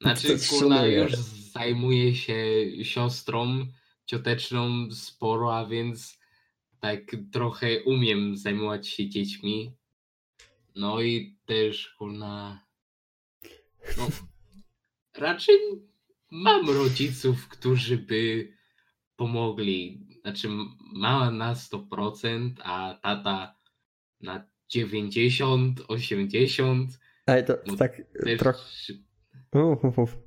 [0.00, 1.12] Znaczy, kurna, już
[1.52, 2.36] zajmuję się
[2.82, 3.66] siostrą
[4.06, 6.18] cioteczną sporo, a więc
[6.80, 7.00] tak
[7.32, 9.76] trochę umiem zajmować się dziećmi.
[10.76, 12.66] No i też, kurna,
[13.98, 14.08] no,
[15.14, 15.56] raczej
[16.30, 18.52] mam rodziców, którzy by
[19.16, 20.06] pomogli.
[20.20, 20.48] Znaczy,
[20.92, 23.56] mama na 100%, a tata
[24.20, 26.98] na 90, 80.
[27.26, 28.02] Ej, to no, tak
[28.38, 28.58] trochę...
[29.52, 30.18] Uf, uf, uf.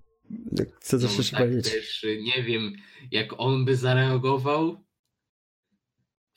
[0.82, 1.74] Co no, tak powiedzieć?
[1.74, 2.74] Też nie wiem,
[3.12, 4.86] jak on by zareagował.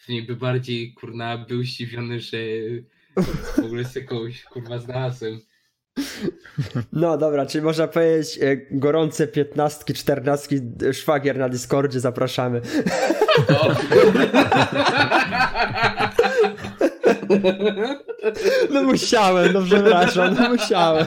[0.09, 2.39] Niby bardziej, kurna, był zdziwiony, że
[3.57, 5.41] w ogóle z jakąś, kurwa, znalazłem.
[6.93, 10.57] No dobra, czyli można powiedzieć e, gorące piętnastki, czternastki,
[10.93, 12.61] szwagier na Discordzie, zapraszamy.
[13.49, 13.61] No
[18.85, 21.07] musiałem, no przepraszam, no musiałem.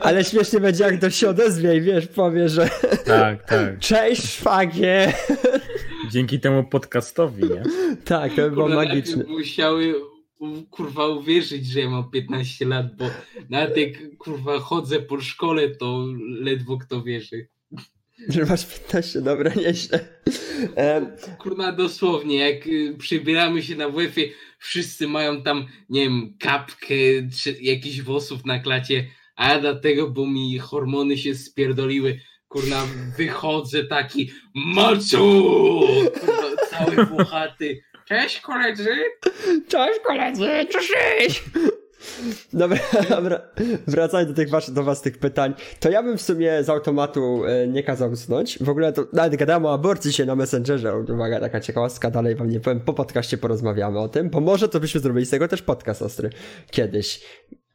[0.00, 2.70] Ale śmiesznie będzie, jak do się odezwie i wiesz, powie, że.
[3.04, 3.78] Tak, tak.
[3.78, 5.12] Cześć, szwagie.
[6.10, 7.62] Dzięki temu podcastowi, nie?
[8.04, 9.24] Tak, to by było magiczne.
[9.24, 9.94] Musiały
[10.70, 13.04] kurwa uwierzyć, że ja mam 15 lat, bo
[13.50, 16.06] nawet jak kurwa chodzę po szkole, to
[16.40, 17.48] ledwo kto wierzy.
[18.28, 20.00] Że masz 15, dobra, nieźle.
[21.38, 24.16] Kurna, dosłownie, jak y, przybieramy się na wf
[24.58, 26.94] wszyscy mają tam, nie wiem, kapkę
[27.42, 29.06] czy jakichś włosów na klacie,
[29.36, 35.18] a ja dlatego, bo mi hormony się spierdoliły, kurna, wychodzę taki macu!
[36.20, 37.82] Kurwa, cały puchaty.
[38.08, 38.96] Cześć koledzy!
[39.68, 41.42] Cześć koledzy, cześć!
[43.10, 43.40] Dobra,
[43.86, 47.44] wracając do tych waszych, do was tych pytań, to ja bym w sumie z automatu
[47.44, 48.58] e, nie kazał usnąć.
[48.58, 50.98] W ogóle to nawet gadałem o aborcji się na Messengerze.
[50.98, 54.80] Uwaga, taka ciekawostka, dalej wam nie powiem, po podcaście porozmawiamy o tym, bo może to
[54.80, 56.30] byśmy zrobili z tego też podcast ostry
[56.70, 57.20] kiedyś.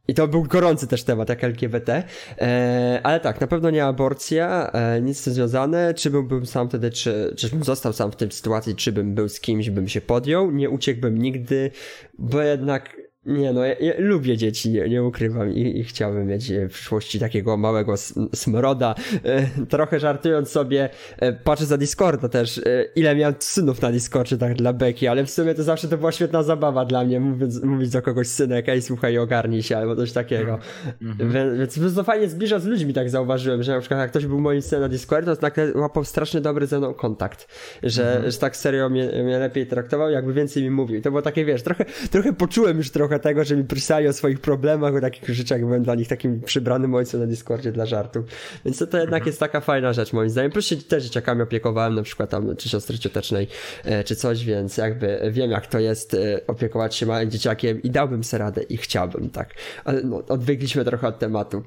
[0.07, 2.03] I to był gorący też temat, jak LGBT.
[2.37, 5.93] E, ale tak, na pewno nie aborcja, e, nic z tym związane.
[5.93, 9.29] Czy byłbym sam wtedy, czy, czy bym został sam w tej sytuacji, czy bym był
[9.29, 10.51] z kimś, bym się podjął.
[10.51, 11.71] Nie uciekłbym nigdy,
[12.17, 16.51] bo jednak nie no, ja, ja, lubię dzieci, nie, nie ukrywam I, i, chciałbym mieć
[16.51, 17.95] e, w przyszłości takiego małego
[18.33, 18.95] smroda.
[19.23, 22.61] E, trochę żartując sobie, e, patrzę za Discorda też, e,
[22.95, 26.11] ile miałem synów na Discordzie tak dla Beki, ale w sumie to zawsze to była
[26.11, 30.11] świetna zabawa dla mnie, mówiąc, mówić do kogoś synek, ej słuchaj, ogarnij się, albo coś
[30.11, 30.59] takiego.
[31.01, 31.57] Mm -hmm.
[31.57, 34.61] Więc to fajnie zbliża z ludźmi, tak zauważyłem, że na przykład jak ktoś był moim
[34.61, 37.47] synem na Discordzie, to nagle łapał strasznie dobry ze mną kontakt,
[37.83, 38.31] że, -hmm.
[38.31, 41.01] że tak serio mnie, mnie lepiej traktował, jakby więcej mi mówił.
[41.01, 44.39] To było takie, wiesz, trochę, trochę poczułem już trochę tego, że mi pisali o swoich
[44.39, 48.25] problemach, o takich rzeczach, byłem dla nich takim przybranym ojcem na Discordzie dla żartów.
[48.65, 49.27] Więc to, to jednak mhm.
[49.27, 50.51] jest taka fajna rzecz moim zdaniem.
[50.51, 53.47] Plus się też dzieciakami opiekowałem, na przykład tam czy siostry ciotecznej,
[53.83, 57.89] e, czy coś, więc jakby wiem jak to jest e, opiekować się małym dzieciakiem i
[57.89, 59.53] dałbym sobie radę i chciałbym, tak.
[59.85, 61.63] Ale no, odbiegliśmy trochę od tematu.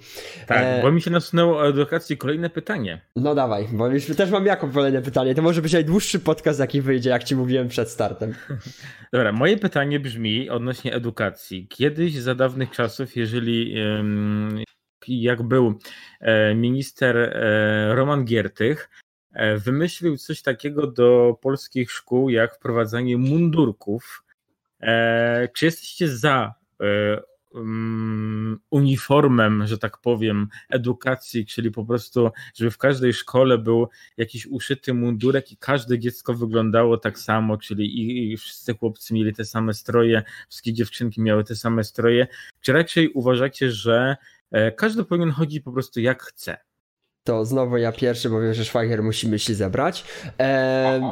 [0.47, 0.83] Tak, e...
[0.83, 3.01] bo mi się nasunęło o edukacji kolejne pytanie.
[3.17, 5.35] No dawaj, bo też mam jako kolejne pytanie.
[5.35, 8.35] To może być najdłuższy podcast, jaki wyjdzie, jak ci mówiłem przed startem.
[9.13, 11.42] Dobra, moje pytanie brzmi odnośnie edukacji.
[11.69, 13.75] Kiedyś za dawnych czasów, jeżeli
[15.09, 15.79] jak był
[16.21, 18.91] e, minister e, Roman Giertych,
[19.33, 24.25] e, wymyślił coś takiego do polskich szkół, jak wprowadzanie mundurków.
[25.55, 26.55] Czy jesteście za
[27.55, 34.47] Mm, uniformem, że tak powiem, edukacji, czyli po prostu, żeby w każdej szkole był jakiś
[34.47, 39.45] uszyty mundurek i każde dziecko wyglądało tak samo, czyli i, i wszyscy chłopcy mieli te
[39.45, 42.27] same stroje, wszystkie dziewczynki miały te same stroje.
[42.61, 44.17] Czy raczej uważacie, że
[44.51, 46.57] e, każdy powinien chodzić po prostu jak chce?
[47.25, 50.05] To znowu ja pierwszy, bo wiem, że Szwagier musimy się zebrać.
[50.39, 51.03] Eee,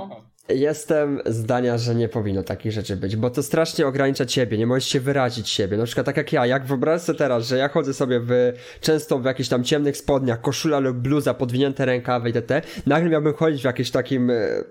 [0.54, 4.88] Jestem zdania, że nie powinno takich rzeczy być, bo to strasznie ogranicza ciebie, nie możesz
[4.88, 5.76] się wyrazić siebie.
[5.76, 9.18] Na przykład tak jak ja, jak wyobraź sobie teraz, że ja chodzę sobie w, często
[9.18, 12.62] w jakichś tam ciemnych spodniach, koszula lub bluza, podwinięte rękawy itd.
[12.86, 14.64] Nagle miałbym chodzić w jakimś takim e,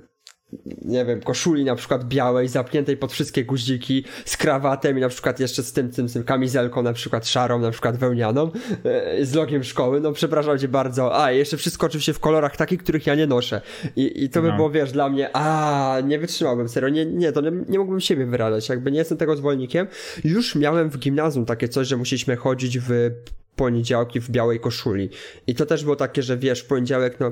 [0.82, 5.40] nie wiem, koszuli na przykład białej, zapniętej pod wszystkie guziki, z krawatem i na przykład
[5.40, 8.52] jeszcze z tym, tym, tym kamizelką na przykład szarą, na przykład wełnianą,
[8.84, 12.84] e, z logiem szkoły, no przepraszam cię bardzo, a jeszcze wszystko oczywiście w kolorach takich,
[12.84, 13.62] których ja nie noszę.
[13.96, 14.50] I, i to no.
[14.50, 18.00] by było, wiesz, dla mnie, a nie wytrzymałbym, serio, nie, nie, to nie, nie mógłbym
[18.00, 19.88] siebie wyrażać, jakby nie jestem tego zwolennikiem.
[20.24, 23.12] Już miałem w gimnazjum takie coś, że musieliśmy chodzić w
[23.60, 25.10] poniedziałki w białej koszuli.
[25.48, 27.32] I to też było takie, że wiesz, w poniedziałek, no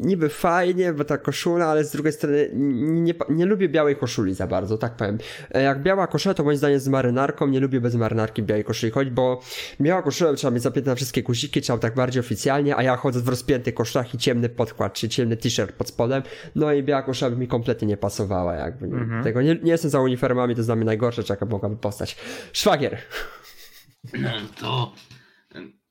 [0.00, 4.46] niby fajnie, bo ta koszula, ale z drugiej strony nie, nie lubię białej koszuli za
[4.46, 5.18] bardzo, tak powiem.
[5.50, 8.64] E, jak biała koszula, to moim zdaniem z marynarką, nie lubię bez marynarki w białej
[8.64, 9.40] koszuli chodzić, bo
[9.80, 13.20] biała koszula trzeba mieć zapięte na wszystkie guziki, trzeba tak bardziej oficjalnie, a ja chodzę
[13.20, 16.22] w rozpiętych koszulach i ciemny podkład, czy ciemny t-shirt pod spodem,
[16.54, 18.86] no i biała koszula by mi kompletnie nie pasowała, jakby.
[18.86, 19.24] Mhm.
[19.24, 22.16] Tego nie, nie jestem za uniformami, to mnie najgorsze, jaka mogłaby postać.
[22.52, 22.98] Szwagier.
[24.60, 24.92] To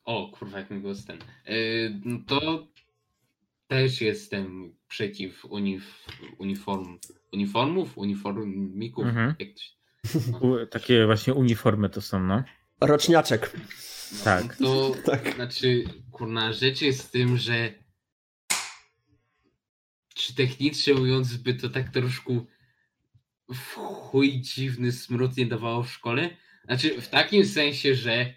[0.06, 1.18] o, kurwa, jak mi głos ten.
[1.47, 2.68] Yy, to
[3.68, 6.99] też jestem przeciw unif, uniform,
[7.32, 9.06] uniformów, uniformików.
[9.06, 9.36] Mhm.
[9.39, 9.49] Jak
[10.32, 10.66] no.
[10.72, 12.43] Takie właśnie uniformy to są, no.
[12.82, 13.51] Roczniaczek.
[14.12, 14.56] No, tak.
[14.56, 15.36] To tak.
[15.36, 17.74] znaczy, kurna, rzecz jest z tym, że
[20.16, 22.45] czy technicznie mówiąc by to tak troszkę
[23.54, 26.30] w chuj dziwny smród nie dawało w szkole?
[26.66, 28.34] Znaczy, w takim sensie, że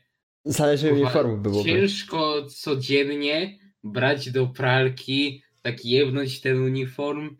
[0.47, 1.71] Zależy uniformu byłoby.
[1.71, 7.37] Ciężko codziennie brać do pralki, tak jebnąć ten uniform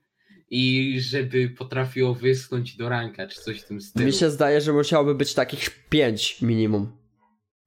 [0.51, 4.07] i żeby potrafiło wyschnąć do ranka, czy coś w tym stylu.
[4.07, 6.93] Mi się zdaje, że musiałoby być takich pięć minimum.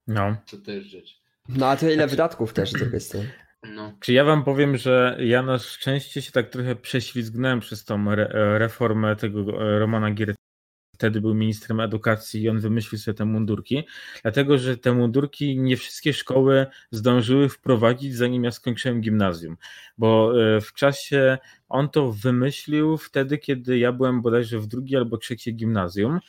[0.06, 0.36] No.
[0.50, 1.20] To też rzecz.
[1.48, 2.10] No a to ile znaczy...
[2.10, 3.30] wydatków też z drugiej strony.
[3.74, 3.92] No.
[4.00, 8.28] Czy ja wam powiem, że ja na szczęście się tak trochę prześlizgnąłem przez tą re
[8.58, 9.44] reformę tego
[9.78, 10.34] Romana Gier
[11.00, 13.86] wtedy był ministrem edukacji i on wymyślił sobie te mundurki,
[14.22, 19.56] dlatego że te mundurki nie wszystkie szkoły zdążyły wprowadzić, zanim ja skończyłem gimnazjum,
[19.98, 21.38] bo e, w czasie
[21.68, 26.20] on to wymyślił wtedy, kiedy ja byłem bodajże w drugiej albo trzeciej gimnazjum,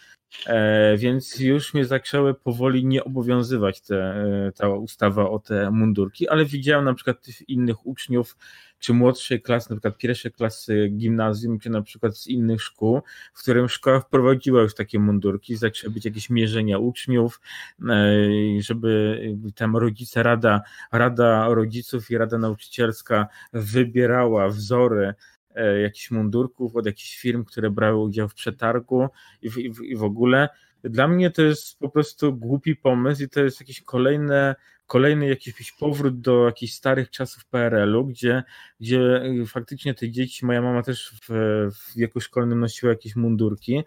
[0.48, 6.30] e, więc już mnie zaczęły powoli nie obowiązywać te, e, ta ustawa o te mundurki,
[6.30, 8.38] ale widziałem na przykład innych uczniów,
[8.82, 13.02] czy młodszej klasy, na przykład pierwszej klasy gimnazjum, czy na przykład z innych szkół,
[13.34, 17.42] w którym szkoła wprowadziła już takie mundurki, zaczęły być jakieś mierzenia uczniów,
[17.90, 18.16] e,
[18.60, 19.20] żeby
[19.56, 20.62] tam rodzice, rada,
[20.92, 25.14] rada rodziców i rada nauczycielska wybierała wzory
[25.56, 29.08] e, jakichś mundurków od jakichś firm, które brały udział w przetargu
[29.42, 30.50] i w, i w, i w ogóle.
[30.84, 34.56] Dla mnie to jest po prostu głupi pomysł i to jest jakieś kolejne
[34.92, 38.44] kolejny jakiś powrót do jakichś starych czasów PRL-u, gdzie,
[38.80, 41.30] gdzie faktycznie te dzieci, moja mama też w,
[41.76, 43.84] w wieku szkolnym nosiła jakieś mundurki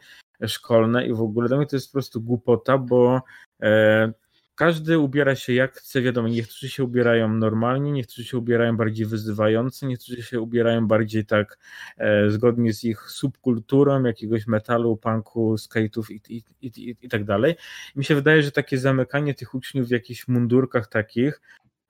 [0.46, 3.22] szkolne i w ogóle dla mnie to jest po prostu głupota, bo
[3.62, 4.12] e,
[4.54, 9.86] każdy ubiera się jak chce, wiadomo, niektórzy się ubierają normalnie, niektórzy się ubierają bardziej wyzywająco,
[9.86, 11.58] niektórzy się ubierają bardziej tak
[11.96, 17.54] e, zgodnie z ich subkulturą, jakiegoś metalu, punku, skate'ów i, i, i, i tak dalej.
[17.96, 21.40] Mi się wydaje, że takie zamykanie tych uczniów w jakichś mundurkach takich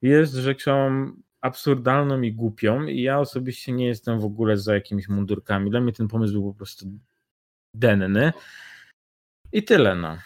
[0.03, 1.07] jest rzeczą
[1.41, 5.71] absurdalną i głupią i ja osobiście nie jestem w ogóle za jakimiś mundurkami.
[5.71, 6.87] Dla mnie ten pomysł był po prostu
[7.75, 8.33] denny.
[9.53, 10.19] I tyle, no.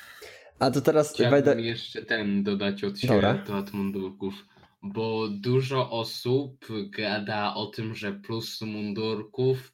[0.58, 1.62] A to teraz Chciałbym wejdę...
[1.62, 3.64] jeszcze ten dodać od siebie Dobra.
[3.72, 4.46] mundurków,
[4.82, 9.72] bo dużo osób gada o tym, że plus mundurków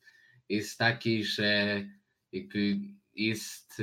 [0.49, 1.83] jest taki, że
[2.33, 2.77] jakby
[3.15, 3.83] jest,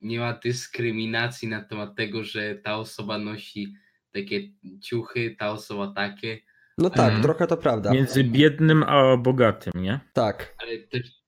[0.00, 3.74] nie ma dyskryminacji na temat tego, że ta osoba nosi
[4.12, 4.40] takie
[4.82, 6.38] ciuchy, ta osoba takie.
[6.78, 7.22] No tak, mhm.
[7.22, 7.92] trochę to prawda.
[7.92, 10.00] Między biednym a bogatym, nie?
[10.12, 10.54] Tak.
[10.58, 11.20] Ale też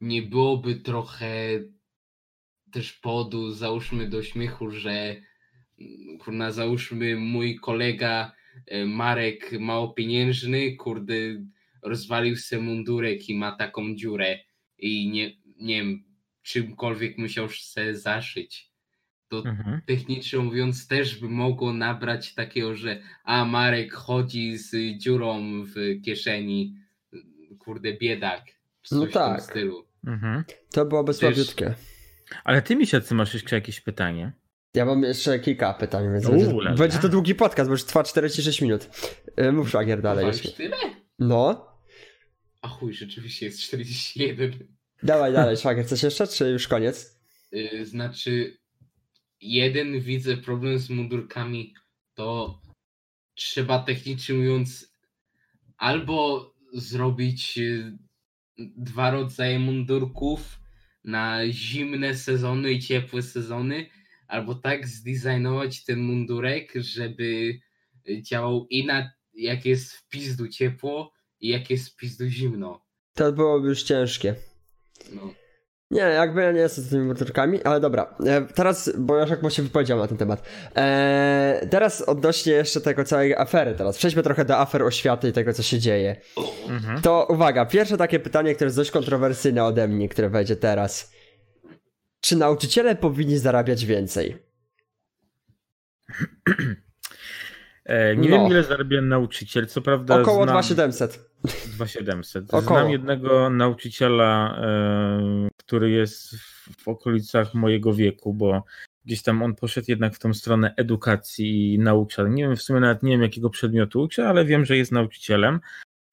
[0.00, 1.26] nie byłoby trochę
[2.72, 5.16] też powodu, załóżmy do śmiechu, że
[6.20, 8.32] kurna, załóżmy mój kolega
[8.66, 11.14] e, Marek mało pieniężny, kurde,
[11.82, 14.38] rozwalił sobie mundurek i ma taką dziurę
[14.78, 16.04] i nie, nie wiem,
[16.42, 18.68] czymkolwiek musiał sobie zaszyć.
[19.28, 19.80] To mhm.
[19.86, 26.74] technicznie mówiąc też by mogło nabrać takiego, że a Marek chodzi z dziurą w kieszeni,
[27.58, 28.44] kurde biedak.
[28.90, 29.54] no tak.
[30.06, 30.44] Mhm.
[30.72, 31.74] To byłoby słabiutkie.
[32.44, 34.32] Ale ty, Misiacy, masz jeszcze jakieś pytanie?
[34.74, 38.60] Ja mam jeszcze kilka pytań, więc będzie, będzie, to długi podcast, bo już trwa 46
[38.60, 38.90] minut.
[39.36, 40.26] E, mów szlagier dalej.
[40.26, 40.76] Już tyle?
[41.18, 41.68] No.
[42.62, 44.52] A chuj, rzeczywiście jest 41.
[45.02, 47.18] Dawaj dalej, szlagier, coś jeszcze, czy już koniec?
[47.52, 48.58] Yy, znaczy,
[49.40, 51.74] jeden widzę problem z mundurkami,
[52.14, 52.60] to
[53.34, 54.92] trzeba technicznie mówiąc
[55.76, 57.98] albo zrobić y,
[58.58, 60.60] dwa rodzaje mundurków,
[61.08, 63.86] na zimne sezony i ciepłe sezony,
[64.28, 67.58] albo tak zdesignować ten mundurek, żeby
[68.22, 72.84] działał i na jak jest w pizdu ciepło i jak jest w pizdu zimno.
[73.14, 74.34] To byłoby już ciężkie.
[75.12, 75.34] No.
[75.90, 78.14] Nie, jakby ja nie jestem z tymi mundurkami, ale dobra.
[78.26, 80.42] E, teraz, bo już jak się wypowiedział na ten temat.
[80.74, 83.98] Eee, teraz odnośnie jeszcze tego całej afery teraz.
[83.98, 86.16] Przejdźmy trochę do afer oświaty i tego, co się dzieje.
[86.68, 87.02] Mhm.
[87.02, 91.12] To uwaga, pierwsze takie pytanie, które jest dość kontrowersyjne ode mnie, które wejdzie teraz.
[92.20, 94.48] Czy nauczyciele powinni zarabiać więcej?
[97.88, 98.38] E, nie no.
[98.38, 100.20] wiem, ile zarabia nauczyciel, co prawda.
[100.20, 100.48] Około znam...
[100.48, 101.30] 2700.
[101.66, 102.44] 2700.
[102.44, 102.62] Około.
[102.62, 106.36] Znam jednego nauczyciela, e, który jest
[106.78, 108.64] w okolicach mojego wieku, bo
[109.04, 112.28] gdzieś tam on poszedł jednak w tą stronę edukacji i naucza.
[112.28, 115.60] Nie wiem, w sumie nawet nie wiem, jakiego przedmiotu uczy, ale wiem, że jest nauczycielem.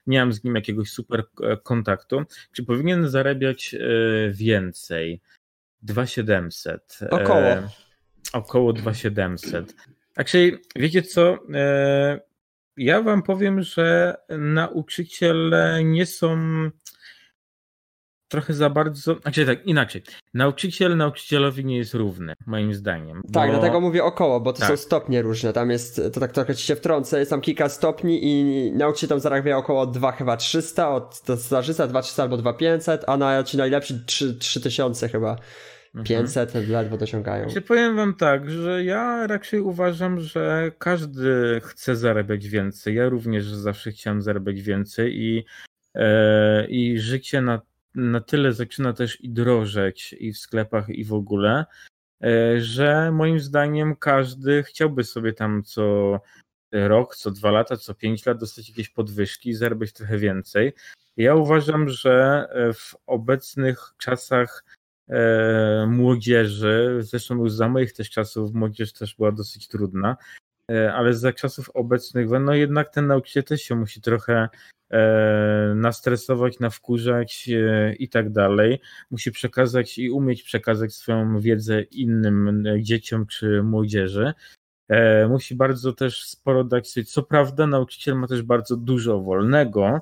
[0.08, 2.22] Nie mam z nim jakiegoś super e, kontaktu.
[2.52, 3.76] Czy powinien zarabiać
[4.32, 5.22] więcej?
[5.82, 7.00] 2700.
[7.10, 7.56] Około.
[8.34, 9.76] około 2700.
[10.16, 11.38] Actually, wiecie co?
[11.54, 12.20] E,
[12.78, 16.38] ja wam powiem, że nauczyciele nie są
[18.28, 19.16] trochę za bardzo.
[19.22, 20.04] Znaczy tak, inaczej.
[20.34, 23.22] Nauczyciel nauczycielowi nie jest równy, moim zdaniem.
[23.34, 23.54] Tak, bo...
[23.54, 24.70] dlatego mówię około, bo to tak.
[24.70, 25.54] są stopnie różne.
[25.54, 29.20] Tam jest, to tak trochę ci się wtrącę, jest tam kilka stopni i nauczyciel tam
[29.20, 34.34] zarabia około 2 chyba 300, od stażysta 2300 albo 2500, a na ci najlepszy 3,
[34.34, 35.36] 3000 chyba.
[36.04, 36.72] 500 mhm.
[36.72, 37.50] ledwo dosiągają.
[37.50, 42.96] Czy powiem wam tak, że ja raczej uważam, że każdy chce zarabiać więcej.
[42.96, 45.46] Ja również zawsze chciałem zarabiać więcej i,
[45.96, 47.62] e, i życie na,
[47.96, 51.66] na tyle zaczyna też i drożeć i w sklepach i w ogóle,
[52.24, 56.20] e, że moim zdaniem każdy chciałby sobie tam co
[56.72, 60.74] rok, co dwa lata, co pięć lat dostać jakieś podwyżki i zarabiać trochę więcej.
[61.18, 64.64] Ja uważam, że w obecnych czasach
[65.10, 70.18] e, młodzieży, zresztą już za moich też czasów młodzież też była dosyć trudna,
[70.72, 74.50] e, ale za czasów obecnych, no jednak ten nauczyciel też się musi trochę e,
[75.76, 78.82] nastresować, nawkurzać e, i tak dalej.
[79.12, 84.34] Musi przekazać i umieć przekazać swoją wiedzę innym dzieciom czy młodzieży.
[84.90, 87.06] E, musi bardzo też sporo dać sobie.
[87.06, 90.02] Co prawda, nauczyciel ma też bardzo dużo wolnego,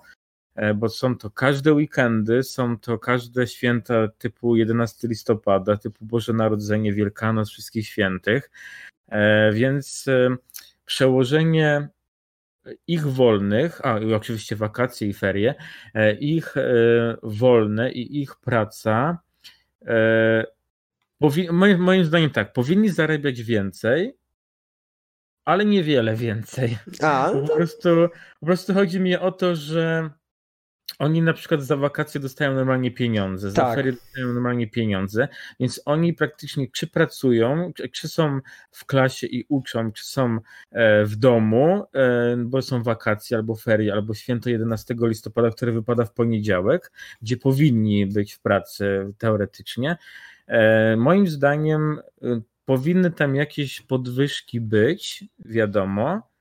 [0.56, 6.34] E, bo są to każde weekendy, są to każde święta typu 11 listopada, typu Boże
[6.34, 8.52] Narodzenie, Wielkanoc, Wszystkich Świętych,
[9.10, 10.36] e, więc e,
[10.86, 11.90] przełożenie
[12.88, 15.56] ich wolnych, a oczywiście wakacje i ferie,
[16.20, 16.54] ich
[17.24, 19.18] wolne i ich praca
[21.24, 24.18] Powi moim, moim zdaniem tak, powinni zarabiać więcej,
[25.46, 26.78] ale niewiele więcej.
[27.02, 27.48] A, no to...
[27.48, 27.90] po, prostu,
[28.40, 30.10] po prostu chodzi mi o to, że
[31.04, 33.76] oni na przykład za wakacje dostają normalnie pieniądze, za tak.
[33.76, 35.28] ferie dostają normalnie pieniądze,
[35.60, 38.40] więc oni praktycznie czy pracują, czy są
[38.72, 40.40] w klasie i uczą, czy są
[40.72, 46.06] e, w domu, e, bo są wakacje albo ferie, albo święto 11 listopada, które wypada
[46.06, 46.92] w poniedziałek,
[47.22, 49.98] gdzie powinni być w pracy teoretycznie.
[50.48, 52.00] E, moim zdaniem
[52.66, 56.33] powinny tam jakieś podwyżki być, wiadomo,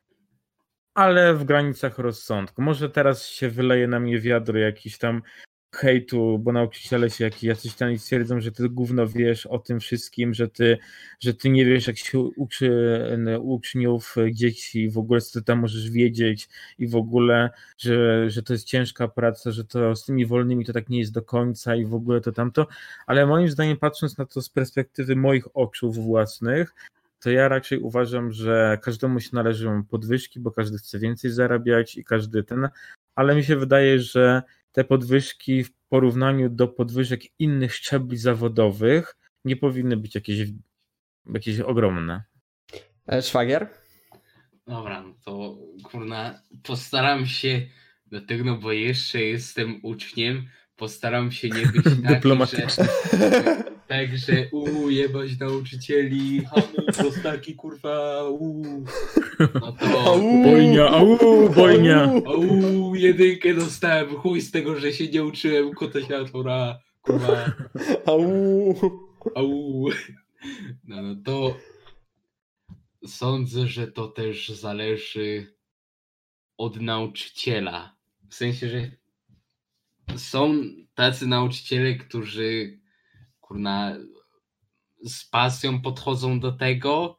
[0.94, 2.62] ale w granicach rozsądku.
[2.62, 5.22] Może teraz się wyleje na mnie wiadro jakiś tam
[5.74, 10.34] hejtu, bo nauczyciele się jak jacyś tam stwierdzą, że ty gówno wiesz o tym wszystkim,
[10.34, 10.78] że ty,
[11.20, 12.70] że ty nie wiesz jak się uczy
[13.40, 18.52] uczniów, dzieci, w ogóle co ty tam możesz wiedzieć i w ogóle, że, że to
[18.52, 21.84] jest ciężka praca, że to z tymi wolnymi to tak nie jest do końca i
[21.84, 22.66] w ogóle to tamto,
[23.06, 26.74] ale moim zdaniem patrząc na to z perspektywy moich oczu własnych,
[27.22, 32.04] to ja raczej uważam, że każdemu się należą podwyżki, bo każdy chce więcej zarabiać i
[32.04, 32.68] każdy ten,
[33.14, 34.42] ale mi się wydaje, że
[34.72, 40.48] te podwyżki w porównaniu do podwyżek innych szczebli zawodowych nie powinny być jakieś,
[41.34, 42.22] jakieś ogromne.
[43.06, 43.68] E, szwagier?
[44.66, 47.66] Dobra, no to kurna, postaram się,
[48.06, 52.84] dlatego no bo jeszcze jestem uczniem, postaram się nie być taki, Dyplomatyczny.
[53.12, 58.84] Że, tak, że uuu, jebać nauczycieli, hamy, prostaki, kurwa, uuu.
[59.60, 60.00] No to...
[60.00, 61.18] Au, bojnia, au,
[61.50, 62.12] bojnia.
[62.26, 67.52] Au, jedynkę dostałem, chuj z tego, że się nie uczyłem kota światła, kurwa.
[68.06, 68.22] Au.
[69.34, 69.88] Au.
[70.84, 71.56] No, no to
[73.06, 75.56] sądzę, że to też zależy
[76.56, 77.96] od nauczyciela.
[78.30, 78.90] W sensie, że
[80.16, 80.54] są
[80.94, 82.81] tacy nauczyciele, którzy
[83.52, 83.96] kurna
[85.04, 87.18] z pasją podchodzą do tego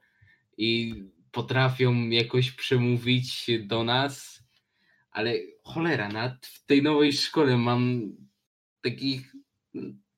[0.58, 0.96] i
[1.32, 4.44] potrafią jakoś przemówić do nas,
[5.12, 8.12] ale cholera, nawet w tej nowej szkole mam
[8.82, 9.36] takich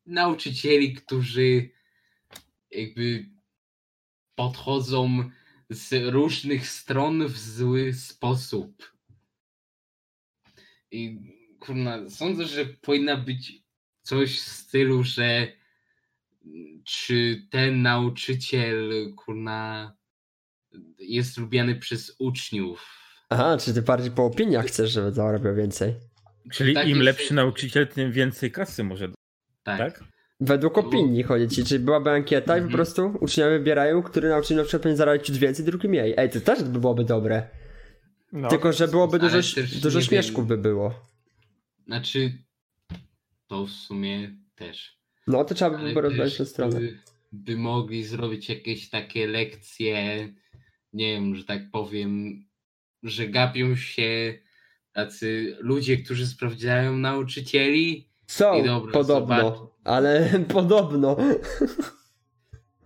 [0.06, 1.70] nauczycieli, którzy
[2.72, 3.30] jakby
[4.36, 5.30] podchodzą
[5.70, 8.94] z różnych stron w zły sposób.
[10.92, 11.20] I
[11.60, 13.64] kurna, sądzę, że powinna być
[14.02, 15.48] coś w stylu, że
[16.84, 19.94] czy ten nauczyciel, kurna,
[21.00, 23.02] jest lubiany przez uczniów.
[23.30, 25.94] Aha, czy ty bardziej po opiniach chcesz, żeby zarabiał więcej?
[26.52, 29.10] Czyli tak im lepszy nauczyciel, tym więcej kasy może.
[29.64, 29.78] Tak.
[29.78, 30.04] tak?
[30.40, 32.74] Według opinii chodzi ci, czyli byłaby ankieta i po mhm.
[32.74, 36.14] prostu uczniowie wybierają, który nauczyciel na przykład powinien zarabiać ciut więcej, drugi mniej.
[36.18, 37.50] Ej, to też byłoby dobre.
[38.32, 39.38] No, Tylko, że byłoby dużo,
[39.82, 40.94] dużo śmieszków by było.
[41.86, 42.32] Znaczy,
[43.48, 45.00] to w sumie też.
[45.28, 46.80] No to trzeba by było rozwiązać tę stronę.
[46.80, 47.00] By,
[47.32, 50.28] by mogli zrobić jakieś takie lekcje,
[50.94, 52.44] nie wiem, że tak powiem,
[53.04, 54.34] że gapią się
[54.94, 58.10] tacy ludzie, którzy sprawdzają nauczycieli.
[58.28, 59.70] Są, dobra, podobno, zobacz.
[59.84, 61.18] ale podobno.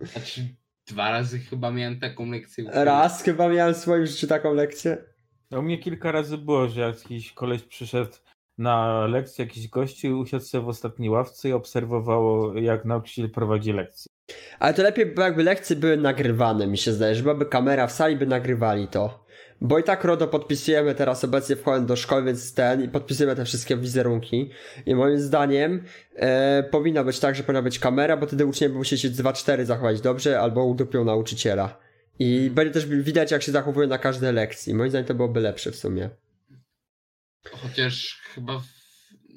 [0.00, 0.48] Znaczy,
[0.86, 2.64] dwa razy chyba miałem taką lekcję.
[2.72, 5.04] Raz chyba miałem w swoim życiu taką lekcję.
[5.50, 8.12] No, u mnie kilka razy było, że jakiś koleś przyszedł
[8.60, 14.12] na lekcję jakiś gości usiadł sobie w ostatniej ławce i obserwowało, jak nauczyciel prowadzi lekcję.
[14.58, 17.92] Ale to lepiej by jakby lekcje były nagrywane, mi się zdaje, że byłaby kamera w
[17.92, 19.24] sali, by nagrywali to.
[19.60, 23.44] Bo i tak RODO podpisujemy teraz obecnie wchodząc do szkoły, więc ten i podpisujemy te
[23.44, 24.50] wszystkie wizerunki.
[24.86, 25.84] I moim zdaniem
[26.16, 30.00] e, powinno być tak, że powinna być kamera, bo wtedy uczniowie musi się 2-4 zachować
[30.00, 31.78] dobrze albo udupią nauczyciela.
[32.18, 34.74] I będzie też widać, jak się zachowują na każdej lekcji.
[34.74, 36.10] Moim zdaniem to byłoby lepsze w sumie.
[37.44, 38.80] Chociaż chyba w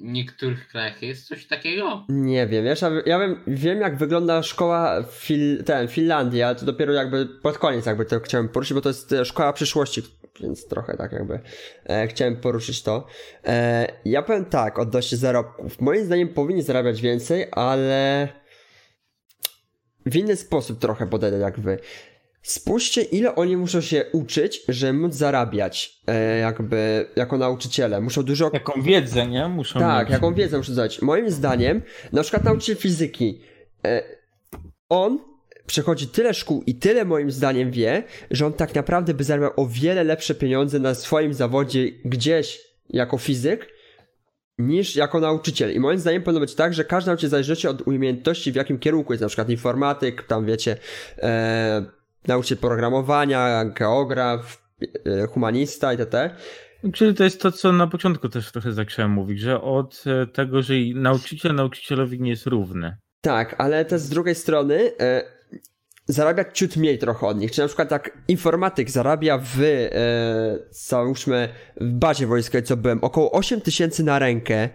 [0.00, 2.04] niektórych krajach jest coś takiego.
[2.08, 6.92] Nie wiem, wiesz, ja wiem, wiem jak wygląda szkoła Fil ten, Finlandii, ale to dopiero
[6.92, 10.02] jakby pod koniec jakby to chciałem poruszyć, bo to jest e, szkoła przyszłości,
[10.40, 11.40] więc trochę tak jakby
[11.86, 13.06] e, chciałem poruszyć to.
[13.44, 15.80] E, ja powiem tak, odnośnie zarobków.
[15.80, 18.28] Moim zdaniem powinni zarabiać więcej, ale
[20.06, 21.78] w inny sposób trochę podejdę jakby.
[22.44, 28.00] Spójrzcie, ile oni muszą się uczyć, żeby móc zarabiać, e, jakby, jako nauczyciele.
[28.00, 28.50] Muszą dużo...
[28.52, 29.48] Jaką wiedzę, nie?
[29.48, 30.12] Muszą Tak, mieć.
[30.12, 31.02] jaką wiedzę muszą zdać.
[31.02, 31.82] Moim zdaniem,
[32.12, 33.40] na przykład nauczyciel fizyki,
[33.86, 34.02] e,
[34.88, 35.18] on
[35.66, 39.66] przechodzi tyle szkół i tyle moim zdaniem wie, że on tak naprawdę by zarabiał o
[39.66, 43.74] wiele lepsze pieniądze na swoim zawodzie gdzieś jako fizyk,
[44.58, 45.74] niż jako nauczyciel.
[45.74, 49.12] I moim zdaniem powinno być tak, że każdy nauczyciel zależy od umiejętności, w jakim kierunku
[49.12, 50.76] jest, na przykład informatyk, tam wiecie,
[51.18, 51.84] e,
[52.28, 54.62] nauczyciel programowania, geograf,
[55.06, 56.30] e, humanista itd.
[56.92, 60.62] Czyli to jest to, co na początku też trochę zacząłem mówić, że od e, tego,
[60.62, 62.96] że nauczyciel nauczycielowi nie jest równy.
[63.20, 65.22] Tak, ale też z drugiej strony e,
[66.06, 67.52] zarabiać ciut mniej trochę od nich.
[67.52, 69.90] Czy na przykład tak informatyk zarabia w, e,
[70.70, 71.48] załóżmy,
[71.80, 74.68] w bazie wojskowej, co byłem, około 8 tysięcy na rękę.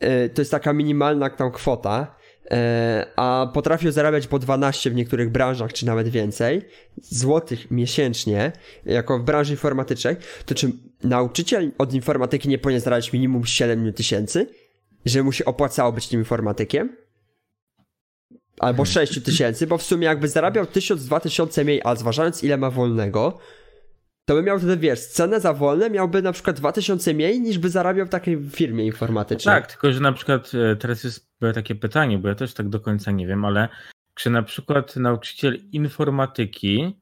[0.00, 2.17] E, to jest taka minimalna tam kwota.
[2.50, 6.62] E, a potrafił zarabiać po 12 w niektórych branżach, czy nawet więcej,
[7.02, 8.52] złotych miesięcznie,
[8.86, 10.72] jako w branży informatycznej, to czy
[11.04, 14.46] nauczyciel od informatyki nie powinien zarabiać minimum 7 tysięcy,
[15.06, 16.96] że mu się opłacało być tym informatykiem?
[18.58, 19.24] Albo 6 hmm.
[19.24, 23.38] tysięcy, bo w sumie jakby zarabiał 1000-2000 mniej, a zważając ile ma wolnego,
[24.28, 27.70] to by miał wtedy, wiesz, cenę za wolne miałby na przykład 2000 mniej niż by
[27.70, 29.54] zarabiał w takiej firmie informatycznej.
[29.54, 32.80] tak, tylko że na przykład e, teraz jest takie pytanie, bo ja też tak do
[32.80, 33.68] końca nie wiem, ale
[34.14, 36.96] czy na przykład nauczyciel informatyki,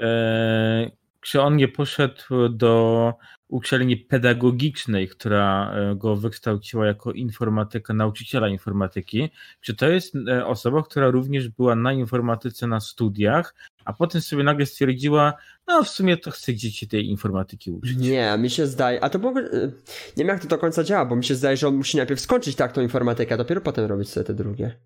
[0.00, 3.14] e, czy on nie poszedł do
[3.48, 10.82] uczelni pedagogicznej, która e, go wykształciła jako informatyka, nauczyciela informatyki, czy to jest e, osoba,
[10.82, 13.54] która również była na informatyce na studiach,
[13.84, 15.34] a potem sobie nagle stwierdziła,
[15.66, 17.96] no w sumie to chcę dzieci tej informatyki uczyć.
[17.96, 21.16] Nie, mi się zdaje, a to mogę, nie wiem jak to do końca działa, bo
[21.16, 24.08] mi się zdaje, że on musi najpierw skończyć tak tą informatykę, a dopiero potem robić
[24.08, 24.78] sobie te drugie.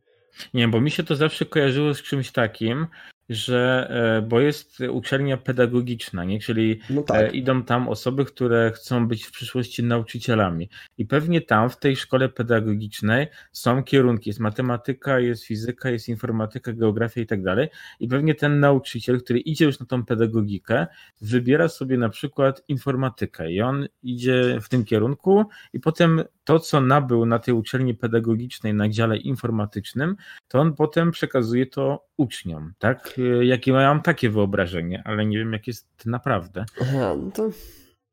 [0.54, 2.86] Nie, bo mi się to zawsze kojarzyło z czymś takim,
[3.28, 6.40] że, e, bo jest uczelnia pedagogiczna, nie?
[6.40, 7.22] czyli no tak.
[7.22, 10.68] E, idą tam osoby, które chcą być w przyszłości nauczycielami.
[10.98, 16.72] I pewnie tam, w tej szkole pedagogicznej, są kierunki: jest matematyka, jest fizyka, jest informatyka,
[16.72, 17.68] geografia i tak dalej.
[18.00, 20.86] I pewnie ten nauczyciel, który idzie już na tą pedagogikę,
[21.20, 26.80] wybiera sobie na przykład informatykę i on idzie w tym kierunku, i potem to, co
[26.80, 30.16] nabył na tej uczelni pedagogicznej na dziale informatycznym,
[30.48, 33.20] to on potem przekazuje to uczniom, tak?
[33.42, 36.64] Jakie mam takie wyobrażenie, ale nie wiem, jak jest naprawdę.
[36.80, 37.50] Aha, no to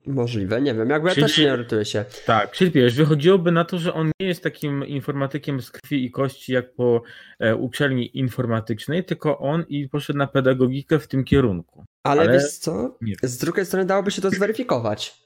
[0.08, 2.06] możliwe, nie wiem, jakby ja czyli, też nie orientuję się.
[2.26, 6.12] Tak, czyli wiesz, wychodziłoby na to, że on nie jest takim informatykiem z krwi i
[6.12, 7.02] kości jak po
[7.40, 11.84] e, uczelni informatycznej, tylko on i poszedł na pedagogikę w tym kierunku.
[12.04, 12.98] Ale, ale wiesz co?
[13.24, 15.26] Z drugiej strony dałoby się to zweryfikować.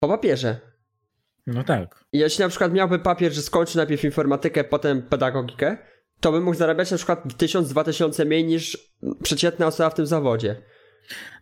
[0.00, 0.69] Po papierze.
[1.46, 2.04] No tak.
[2.12, 5.76] Jeśli na przykład miałby papier, że skończy najpierw informatykę, potem pedagogikę,
[6.20, 8.78] to by mógł zarabiać na przykład 1000-2000 mniej niż
[9.22, 10.56] przeciętna osoba w tym zawodzie.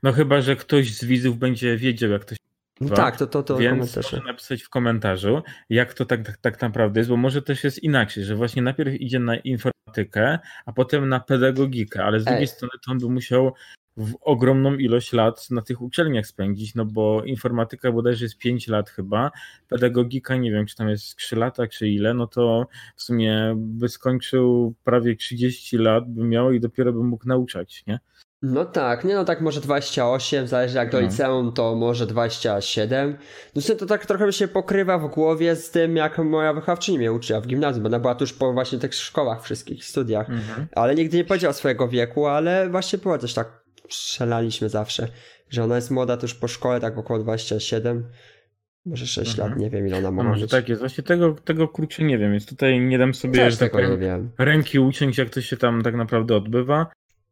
[0.03, 2.39] No chyba, że ktoś z widzów będzie wiedział, jak to się
[2.81, 6.63] no tak, to, to, to Więc proszę napisać w komentarzu, jak to tak, tak, tak
[6.63, 11.09] naprawdę jest, bo może też jest inaczej, że właśnie najpierw idzie na informatykę, a potem
[11.09, 13.55] na pedagogikę, ale z drugiej strony to on by musiał
[13.99, 18.91] w ogromną ilość lat na tych uczelniach spędzić, no bo informatyka bodajże jest 5 lat
[18.91, 19.31] chyba,
[19.69, 23.89] pedagogika nie wiem, czy tam jest 3 lata, czy ile, no to w sumie by
[23.89, 27.99] skończył prawie 30 lat, by miał i dopiero by mógł nauczać, nie?
[28.43, 31.07] No tak, nie no tak może 28, zależy jak do no.
[31.07, 33.17] liceum to może 27.
[33.55, 37.41] No to tak trochę się pokrywa w głowie z tym jak moja wychowawczyni mnie uczyła
[37.41, 40.31] w gimnazjum, bo ona była tuż po właśnie tych szkołach wszystkich, studiach.
[40.31, 40.67] Mhm.
[40.73, 45.09] Ale nigdy nie powiedziała swojego wieku, ale właśnie było też tak strzelaliśmy zawsze,
[45.51, 48.05] że ona jest młoda to już po szkole, tak około 27,
[48.87, 49.49] może 6 mhm.
[49.49, 52.33] lat, nie wiem ile ona mogła Może tak jest, właśnie tego, tego kurczę nie wiem,
[52.33, 55.95] więc tutaj nie dam sobie Też tak powiem, ręki uciąć, jak to się tam tak
[55.95, 56.87] naprawdę odbywa.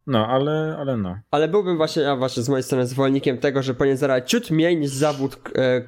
[0.06, 1.18] No, ale, ale no.
[1.30, 4.76] Ale byłbym właśnie, ja właśnie z mojej strony zwolennikiem tego, że powinien zarabiać ciut mniej
[4.76, 5.82] niż zawód e,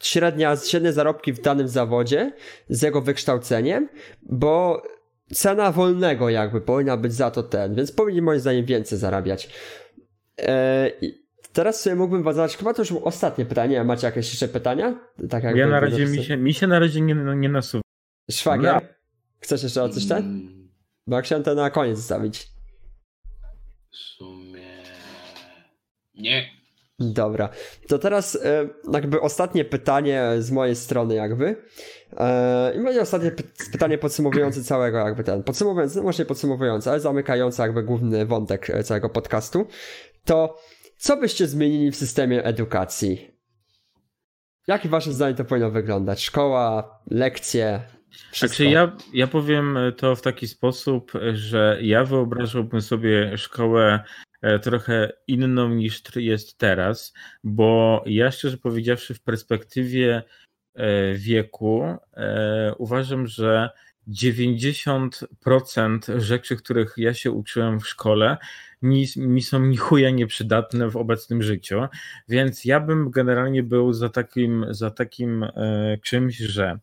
[0.00, 2.32] średnia, średnie zarobki w danym zawodzie
[2.68, 3.88] z jego wykształceniem,
[4.22, 4.82] bo
[5.32, 9.50] cena wolnego jakby powinna być za to ten, więc powinien moim zdaniem więcej zarabiać.
[10.40, 10.90] E,
[11.52, 14.98] teraz sobie mógłbym zadać, chyba to już ostatnie pytanie, a macie jakieś jeszcze pytania?
[15.28, 17.82] Tak jak ja na razie, mi się, mi się na razie nie, nie nasuwa.
[18.30, 18.74] Szwagier?
[18.74, 18.80] No.
[19.40, 20.50] Chcesz jeszcze o coś ten?
[21.06, 22.48] Bo ja chciałem to na koniec zostawić.
[23.90, 24.82] W sumie...
[26.14, 26.60] Nie.
[26.98, 27.48] Dobra,
[27.88, 31.56] to teraz e, jakby ostatnie pytanie z mojej strony jakby.
[32.16, 33.32] E, I będzie ostatnie
[33.72, 39.08] pytanie podsumowujące całego jakby ten, podsumowujące, no właśnie podsumowujące, ale zamykające jakby główny wątek całego
[39.08, 39.66] podcastu.
[40.24, 40.60] To
[40.96, 43.30] co byście zmienili w systemie edukacji?
[44.66, 46.24] Jakie wasze zdanie to powinno wyglądać?
[46.24, 47.82] Szkoła, lekcje,
[48.32, 48.56] wszystko.
[48.56, 54.04] Znaczy ja, ja powiem to w taki sposób, że ja wyobrażałbym sobie szkołę
[54.42, 57.12] E, trochę inną niż jest teraz,
[57.44, 60.22] bo ja szczerze powiedziawszy, w perspektywie
[60.74, 61.82] e, wieku
[62.14, 63.70] e, uważam, że
[64.10, 68.36] 90% rzeczy, których ja się uczyłem w szkole,
[68.82, 71.80] mi, mi są ni chuja nieprzydatne w obecnym życiu,
[72.28, 76.78] więc ja bym generalnie był za takim, za takim e, czymś, że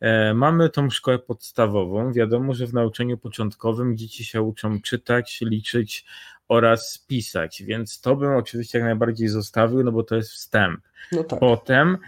[0.00, 6.04] e, mamy tą szkołę podstawową, wiadomo, że w nauczaniu początkowym dzieci się uczą czytać, liczyć
[6.48, 10.80] oraz pisać, więc to bym oczywiście jak najbardziej zostawił, no bo to jest wstęp.
[11.12, 11.40] No tak.
[11.40, 11.98] Potem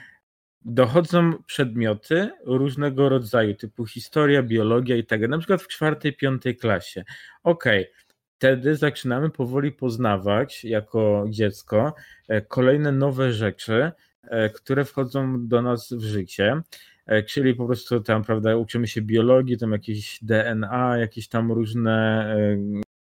[0.64, 7.04] dochodzą przedmioty różnego rodzaju, typu historia, biologia i tak na przykład w czwartej, piątej klasie.
[7.42, 7.94] Okej, okay.
[8.36, 11.94] wtedy zaczynamy powoli poznawać jako dziecko
[12.28, 13.92] e, kolejne nowe rzeczy,
[14.22, 16.60] e, które wchodzą do nas w życie.
[17.06, 22.36] E, czyli po prostu tam, prawda, uczymy się biologii, tam jakieś DNA, jakieś tam różne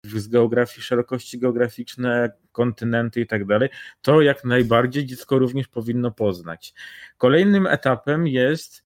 [0.05, 3.69] z geografii, szerokości geograficzne, kontynenty i tak dalej,
[4.01, 6.73] to jak najbardziej dziecko również powinno poznać.
[7.17, 8.85] Kolejnym etapem jest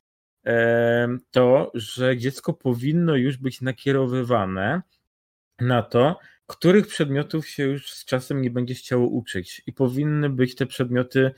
[1.32, 4.82] to, że dziecko powinno już być nakierowywane
[5.60, 10.56] na to, których przedmiotów się już z czasem nie będzie chciało uczyć i powinny być
[10.56, 11.32] te przedmioty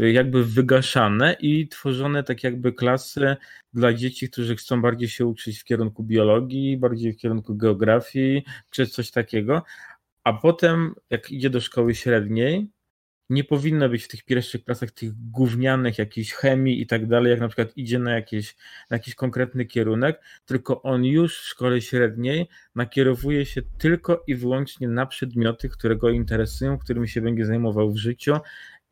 [0.00, 3.36] jakby wygaszane i tworzone tak jakby klasy
[3.72, 8.86] dla dzieci, którzy chcą bardziej się uczyć w kierunku biologii, bardziej w kierunku geografii, czy
[8.86, 9.62] coś takiego.
[10.24, 12.68] A potem, jak idzie do szkoły średniej,
[13.30, 17.40] nie powinno być w tych pierwszych klasach tych gównianych jakiejś chemii i tak dalej, jak
[17.40, 18.56] na przykład idzie na, jakieś,
[18.90, 24.88] na jakiś konkretny kierunek, tylko on już w szkole średniej nakierowuje się tylko i wyłącznie
[24.88, 28.36] na przedmioty, które go interesują, którymi się będzie zajmował w życiu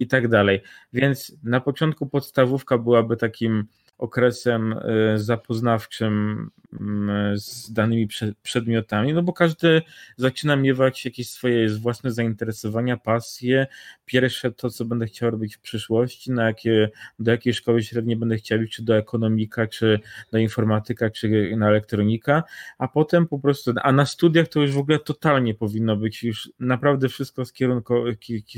[0.01, 0.63] i tak dalej.
[0.93, 3.67] Więc na początku podstawówka byłaby takim
[4.01, 8.09] okresem e, zapoznawczym mm, z danymi
[8.43, 9.83] przedmiotami, no bo każdy
[10.17, 13.67] zaczyna miewać jakieś swoje własne zainteresowania, pasje.
[14.05, 18.37] Pierwsze to, co będę chciał robić w przyszłości, na jakie, do jakiej szkoły średniej będę
[18.37, 20.01] chciał iść, czy do ekonomika, czy
[20.33, 22.43] do informatyka, czy na elektronika,
[22.79, 26.51] a potem po prostu, a na studiach to już w ogóle totalnie powinno być już
[26.59, 27.43] naprawdę wszystko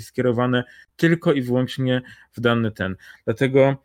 [0.00, 0.64] skierowane
[0.96, 2.96] tylko i wyłącznie w dany ten.
[3.24, 3.76] Dlatego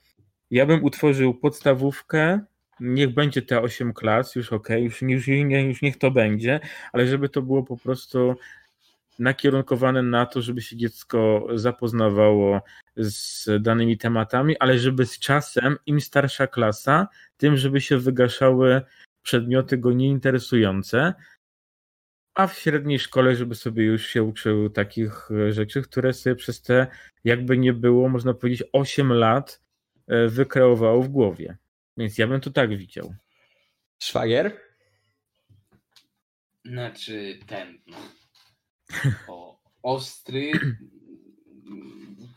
[0.52, 2.39] ja bym utworzył podstawówkę,
[2.80, 6.60] niech będzie te 8 klas, już ok, już, już, już niech to będzie,
[6.93, 8.36] ale żeby to było po prostu
[9.20, 12.62] nakierunkowane na to, żeby się dziecko zapoznawało
[12.95, 18.82] z danymi tematami, ale żeby z czasem, im starsza klasa, tym, żeby się wygaszały
[19.24, 21.14] przedmioty go nieinteresujące,
[22.36, 26.88] a w średniej szkole, żeby sobie już się uczył takich rzeczy, które sobie przez te,
[27.24, 29.66] jakby nie było, można powiedzieć, 8 lat
[30.08, 31.58] wykreowało w głowie.
[31.97, 33.16] Więc ja bym to tak widział.
[33.99, 34.62] Szwagier?
[36.66, 37.82] Znaczy ten.
[37.88, 37.97] No.
[39.28, 40.51] O, ostry.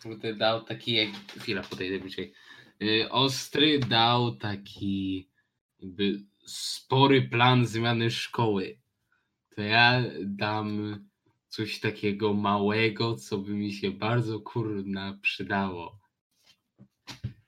[0.03, 1.09] Kurde, dał taki jak.
[1.39, 2.33] Chwila, podejdę bliżej.
[2.83, 5.29] E, ostry dał taki
[5.79, 8.79] jakby spory plan zmiany szkoły.
[9.57, 10.99] To ja dam
[11.49, 16.00] coś takiego małego, co by mi się bardzo kurna przydało.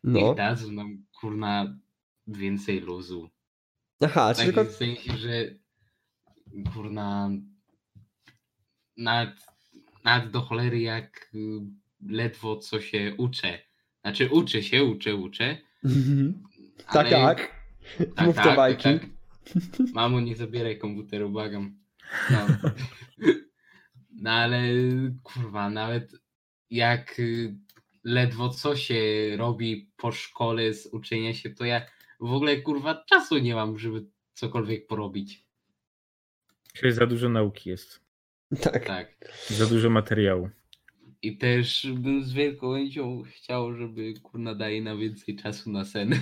[0.05, 0.20] No.
[0.20, 1.78] Niech dadzą nam kurna
[2.26, 3.30] więcej luzu.
[4.00, 4.64] Aha, tak tylko...
[4.64, 5.44] w sensie, że
[6.74, 7.30] kurna
[8.96, 9.30] nawet,
[10.05, 11.38] nawet do cholery jak y,
[12.09, 13.59] ledwo co się uczę.
[14.00, 15.59] Znaczy uczę się, uczę, uczę.
[16.92, 17.38] tak, tak.
[18.09, 18.26] tak.
[18.26, 18.82] Mów tak, te bajki.
[18.82, 19.86] Tak, tak.
[19.94, 21.78] Mamo, nie zabieraj komputeru, błagam.
[22.30, 22.46] No.
[24.22, 24.62] no ale
[25.22, 26.12] kurwa, nawet
[26.70, 27.55] jak y,
[28.05, 29.03] ledwo co się
[29.36, 31.86] robi po szkole z uczenia się, to ja
[32.20, 35.46] w ogóle kurwa czasu nie mam, żeby cokolwiek porobić.
[36.74, 38.00] Czyli za dużo nauki jest.
[38.61, 38.86] Tak.
[38.86, 39.09] tak.
[39.48, 40.50] Za dużo materiału.
[41.22, 46.14] I też bym z wielką chęcią chciał, żeby kurna daje na więcej czasu na sen.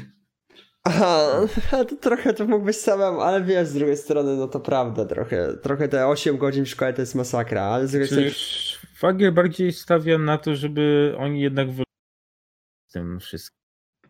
[0.84, 1.46] Aha,
[1.88, 5.88] to trochę to mógłbyś samemu, ale wiesz, z drugiej strony, no to prawda, trochę, trochę
[5.88, 8.30] te 8 godzin w szkole to jest masakra, ale z drugiej strony...
[9.00, 13.60] Fagier bardziej stawiam na to, żeby oni jednak z tym wszystkim.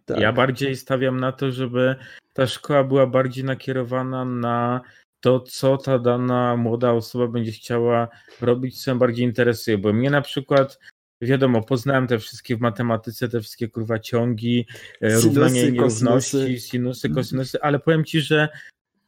[0.05, 0.21] Tak.
[0.21, 1.97] Ja bardziej stawiam na to, żeby
[2.35, 4.81] ta szkoła była bardziej nakierowana na
[5.21, 8.09] to, co ta dana młoda osoba będzie chciała
[8.41, 9.79] robić, co ją bardziej interesuje.
[9.79, 10.79] Bo mnie na przykład
[11.23, 14.67] wiadomo, poznałem te wszystkie w matematyce, te wszystkie kurwa ciągi,
[15.01, 18.49] e, sinusy, równania i nierówności, sinusy kosinusy, ale powiem ci, że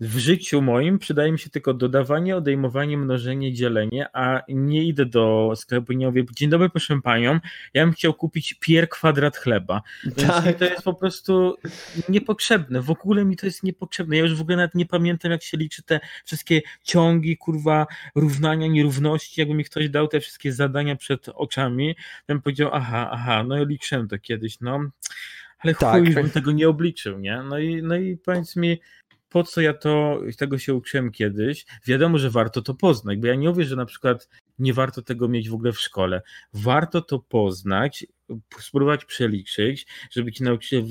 [0.02, 5.52] w życiu moim przydaje mi się tylko dodawanie, odejmowanie, mnożenie, dzielenie, a nie idę do
[5.56, 7.40] sklepu i nie mówię, dzień dobry proszę panią,
[7.74, 9.82] ja bym chciał kupić pier kwadrat chleba.
[10.26, 10.58] Tak.
[10.58, 11.56] to jest po prostu
[12.08, 14.16] niepotrzebne, w ogóle mi to jest niepotrzebne.
[14.16, 18.66] Ja już w ogóle nawet nie pamiętam jak się liczy te wszystkie ciągi, kurwa, równania,
[18.66, 21.96] nierówności, jakby mi ktoś dał te wszystkie zadania przed oczami,
[22.26, 24.80] bym powiedział, aha, aha, no ja liczyłem to kiedyś, no
[25.64, 26.04] ale tak.
[26.04, 27.42] chuj, bym tego nie obliczył, nie?
[27.42, 28.80] No i, no i powiedz mi,
[29.32, 31.66] po co ja to, tego się uczyłem kiedyś.
[31.86, 34.28] Wiadomo, że warto to poznać, bo ja nie mówię, że na przykład
[34.58, 36.22] nie warto tego mieć w ogóle w szkole.
[36.52, 38.06] Warto to poznać,
[38.58, 40.84] spróbować przeliczyć, żeby ci nauczyciel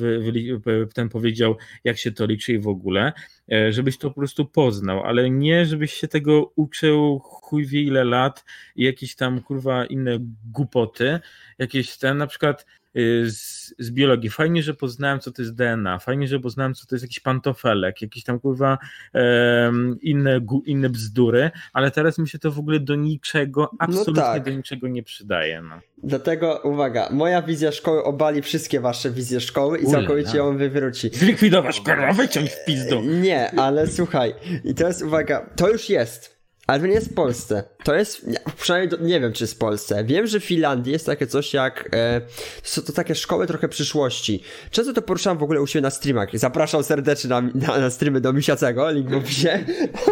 [0.94, 3.14] ten powiedział, jak się to liczy i w ogóle,
[3.52, 8.04] e, żebyś to po prostu poznał, ale nie, żebyś się tego uczył chuj wie ile
[8.04, 10.18] lat i jakieś tam kurwa inne
[10.52, 11.20] głupoty,
[11.58, 14.30] jakieś ten, na przykład z, z, biologii.
[14.30, 18.02] Fajnie, że poznałem, co to jest DNA, fajnie, że poznałem, co to jest jakiś pantofelek,
[18.02, 18.78] jakieś tam kurwa
[19.14, 24.14] um, inne, inne bzdury, ale teraz mi się to w ogóle do niczego, no absolutnie
[24.14, 24.44] no tak.
[24.44, 25.62] do niczego nie przydaje.
[25.62, 25.80] No.
[26.04, 31.10] Dlatego, uwaga, moja wizja szkoły obali wszystkie wasze wizje szkoły i całkowicie ją wywróci.
[31.14, 33.02] Zlikwidować szkołę, wyciąć w pizdu.
[33.02, 34.34] Nie, ale słuchaj,
[34.64, 36.41] i teraz uwaga, to już jest.
[36.68, 37.64] Ale to nie jest w Polsce.
[37.84, 38.26] To jest,
[38.57, 40.03] przynajmniej nie wiem, czy jest w Polsce.
[40.03, 42.22] Wiem, że w Finlandii jest takie coś jak, e,
[42.64, 44.43] są to takie szkoły trochę przyszłości.
[44.72, 46.30] Często to poruszam w ogóle u siebie na streamach.
[46.34, 49.59] Zapraszam serdecznie na, na, na streamy do Misiacego, link w opisie.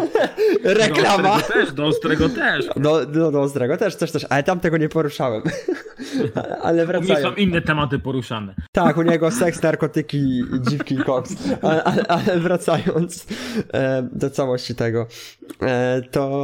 [0.64, 1.22] Reklama.
[1.28, 2.66] Do ostrego też, do ostrego też.
[2.76, 5.42] Do, do, do ostrego też, też, też, ale tam tego nie poruszałem.
[6.62, 7.14] ale wracają.
[7.14, 8.54] U mnie są inne tematy poruszane.
[8.72, 11.34] Tak, u niego seks, narkotyki, dziwki i koks.
[11.62, 13.26] Ale, ale, ale wracając
[13.72, 15.06] e, do całości tego,
[15.62, 16.39] e, to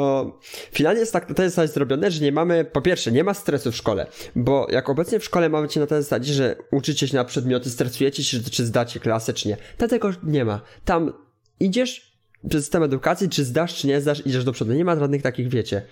[0.72, 3.72] finalnie jest tak, to jest tak zrobione, że nie mamy, po pierwsze, nie ma stresu
[3.72, 7.16] w szkole, bo jak obecnie w szkole mamy cię na tej zasadzie, że uczycie się
[7.16, 9.56] na przedmioty, stresujecie się, czy zdacie klasę, czy nie.
[9.88, 10.60] Tego nie ma.
[10.84, 11.12] Tam
[11.60, 12.16] idziesz
[12.48, 14.72] przez system edukacji, czy zdasz, czy nie zdasz, idziesz do przodu.
[14.72, 15.82] Nie ma żadnych takich, wiecie,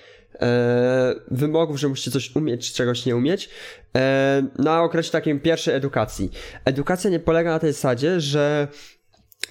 [0.41, 3.51] e, wymogów, że musicie coś umieć, czy czegoś nie umieć.
[3.97, 6.31] E, na okresie takiej pierwszej edukacji.
[6.65, 8.69] Edukacja nie polega na tej zasadzie, że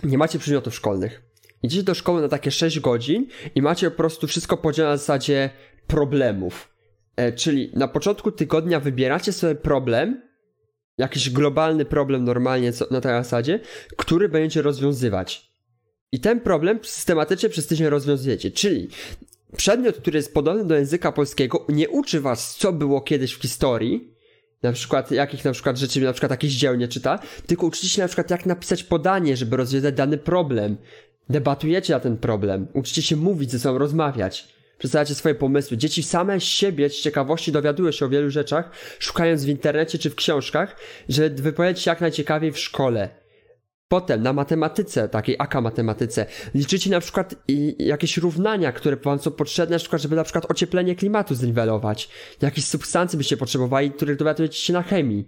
[0.04, 1.33] nie macie przedmiotów szkolnych.
[1.64, 5.50] Idziecie do szkoły na takie 6 godzin i macie po prostu wszystko podzielone na zasadzie
[5.88, 6.70] problemów.
[7.16, 10.22] E, czyli na początku tygodnia wybieracie sobie problem,
[10.98, 13.60] jakiś globalny problem normalnie co, na tej zasadzie,
[13.98, 15.54] który będziecie rozwiązywać.
[16.12, 18.52] I ten problem systematycznie przez tydzień rozwiązujecie.
[18.52, 18.88] Czyli
[19.58, 24.14] przedmiot, który jest podobny do języka polskiego, nie uczy was, co było kiedyś w historii,
[24.64, 28.02] na przykład jakich na przykład rzeczy, na przykład jakichś dzieł nie czyta, tylko uczycie się
[28.02, 30.78] na przykład jak napisać podanie, żeby rozwiązać dany problem.
[31.30, 34.54] Debatujecie na ten problem, uczycie się mówić ze sobą, rozmawiać.
[34.78, 35.78] Przedstawiacie swoje pomysły.
[35.78, 40.16] Dzieci same siebie z ciekawości dowiadują się o wielu rzeczach, szukając w internecie czy w
[40.16, 40.76] książkach,
[41.10, 43.10] żeby wypowiedzieć się jak najciekawiej w szkole.
[43.88, 47.36] Potem na matematyce, takiej aka matematyce, liczycie na przykład
[47.80, 52.10] jakieś równania, które wam są potrzebne, na przykład, żeby na przykład ocieplenie klimatu zniwelować.
[52.42, 55.28] Jakieś substancje byście potrzebowali, których dowiadujecie się na chemii.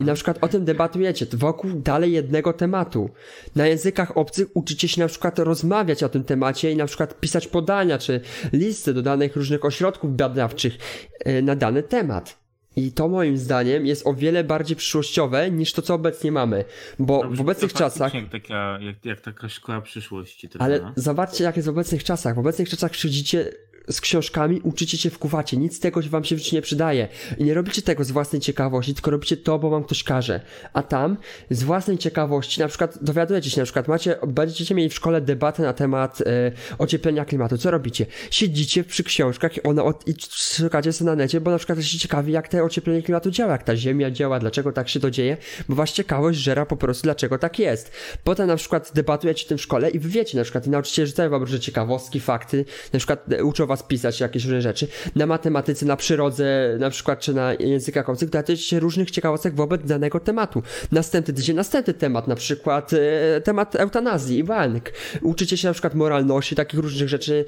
[0.00, 3.10] I na przykład o tym debatujecie wokół dalej jednego tematu.
[3.56, 7.46] Na językach obcych uczycie się na przykład rozmawiać o tym temacie i na przykład pisać
[7.46, 8.20] podania czy
[8.52, 10.78] listy do danych różnych ośrodków badawczych
[11.24, 12.46] e, na dany temat.
[12.76, 16.64] I to moim zdaniem jest o wiele bardziej przyszłościowe niż to, co obecnie mamy.
[16.98, 18.14] Bo Dobrze, w obecnych czasach.
[18.14, 20.48] Jak taka, jak, jak taka szkoła przyszłości.
[20.58, 20.92] ale no?
[20.96, 22.34] zobaczcie, jak jest w obecnych czasach.
[22.34, 23.52] W obecnych czasach siedzicie
[23.90, 27.08] z książkami, uczycie się wkuwacie, nic z tego wam się w życiu nie przydaje.
[27.38, 30.40] I nie robicie tego z własnej ciekawości, tylko robicie to, bo wam ktoś każe.
[30.72, 31.16] A tam,
[31.50, 35.62] z własnej ciekawości, na przykład dowiadujecie się, na przykład macie, będziecie mieli w szkole debatę
[35.62, 37.58] na temat e, ocieplenia klimatu.
[37.58, 38.06] Co robicie?
[38.30, 42.32] Siedzicie przy książkach i, ona, i szukacie sobie na necie, bo na przykład jesteście ciekawi,
[42.32, 45.36] jak te ocieplenie klimatu działa, jak ta ziemia działa, dlaczego tak się to dzieje,
[45.68, 47.92] bo was ciekawość żera po prostu, dlaczego tak jest.
[48.24, 51.30] Potem na przykład debatujecie w tym szkole i wy wiecie, na przykład i nauczyciele rzucają
[51.30, 54.88] wam różne ciekawostki, fakty, na przykład e, uczą was was pisać jakieś różne rzeczy.
[55.16, 59.82] Na matematyce, na przyrodze, na przykład, czy na językach obcych dowiadujecie się różnych ciekawostek wobec
[59.84, 60.62] danego tematu.
[60.92, 64.92] Następny tydzień, następny temat, na przykład e, temat eutanazji i.
[65.22, 67.44] Uczycie się na przykład moralności, takich różnych rzeczy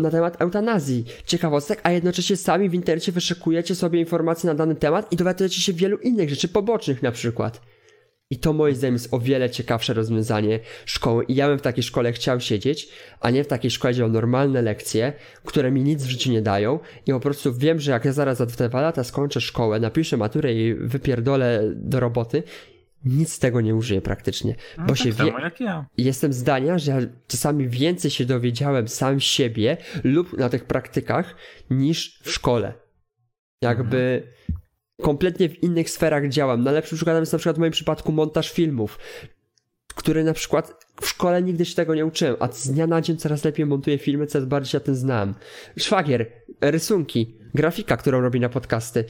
[0.00, 5.12] na temat eutanazji, ciekawostek, a jednocześnie sami w internecie wyszukujecie sobie informacje na dany temat
[5.12, 7.60] i dowiadujecie się wielu innych rzeczy pobocznych na przykład.
[8.32, 11.24] I to moim zdaniem jest o wiele ciekawsze rozwiązanie szkoły.
[11.24, 12.88] I ja bym w takiej szkole chciał siedzieć,
[13.20, 15.12] a nie w takiej szkole, gdzie mam normalne lekcje,
[15.44, 16.78] które mi nic w życiu nie dają.
[17.06, 20.54] I po prostu wiem, że jak ja zaraz za dwa lata skończę szkołę, napiszę maturę
[20.54, 22.42] i wypierdolę do roboty,
[23.04, 24.54] nic z tego nie użyję praktycznie.
[24.78, 25.26] No, bo tak się wie...
[25.26, 25.86] jak ja.
[25.98, 31.36] Jestem zdania, że ja czasami więcej się dowiedziałem sam siebie lub na tych praktykach
[31.70, 32.72] niż w szkole.
[33.62, 34.61] Jakby mhm
[35.02, 36.62] kompletnie w innych sferach działam.
[36.62, 38.98] Najlepszym przykładem jest na przykład w moim przypadku montaż filmów,
[39.94, 43.16] który na przykład w szkole nigdy się tego nie uczyłem, a z dnia na dzień
[43.16, 45.34] coraz lepiej montuję filmy, coraz bardziej się tym znam.
[45.78, 49.04] Szwagier, rysunki, grafika, którą robi na podcasty.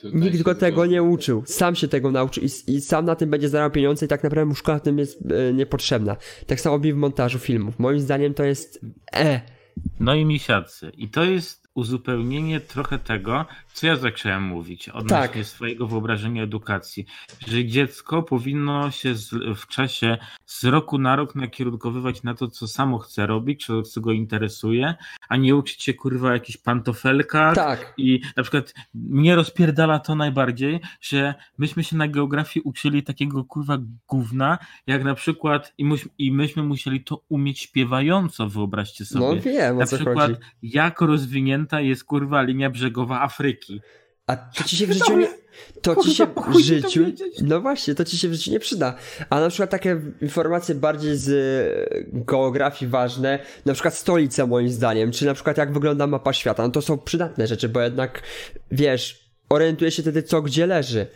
[0.00, 1.42] Tutaj Nikt go tego nie uczył.
[1.46, 4.44] Sam się tego nauczył i, i, sam na tym będzie zarabiał pieniądze i tak naprawdę
[4.44, 6.16] mu szkoła tym jest e, niepotrzebna.
[6.46, 7.78] Tak samo mi w montażu filmów.
[7.78, 8.80] Moim zdaniem to jest
[9.14, 9.40] e.
[10.00, 10.92] No i misiacy.
[10.96, 13.46] I to jest uzupełnienie trochę tego,
[13.78, 15.46] co ja zacząłem mówić odnośnie tak.
[15.46, 17.06] swojego wyobrażenia edukacji,
[17.48, 22.68] że dziecko powinno się z, w czasie z roku na rok nakierunkowywać na to, co
[22.68, 24.94] samo chce robić, co, co go interesuje,
[25.28, 27.94] a nie uczyć się kurwa jakichś pantofelkach tak.
[27.96, 33.78] i na przykład mnie rozpierdala to najbardziej, że myśmy się na geografii uczyli takiego kurwa
[34.08, 39.26] gówna, jak na przykład i, myśmy, i myśmy musieli to umieć śpiewająco, wyobraźcie sobie.
[39.26, 40.40] No wiem, na przykład chodzi.
[40.62, 43.67] jak rozwinięta jest kurwa linia brzegowa Afryki.
[44.26, 45.28] A to ci się w życiu nie...
[45.82, 47.04] To ci się w życiu...
[47.42, 48.94] No właśnie, to ci się w życiu nie przyda.
[49.30, 55.12] A na przykład takie informacje bardziej z e, geografii ważne, na przykład stolice moim zdaniem,
[55.12, 58.22] czy na przykład jak wygląda mapa świata, no to są przydatne rzeczy, bo jednak,
[58.70, 61.06] wiesz, orientuje się wtedy co gdzie leży.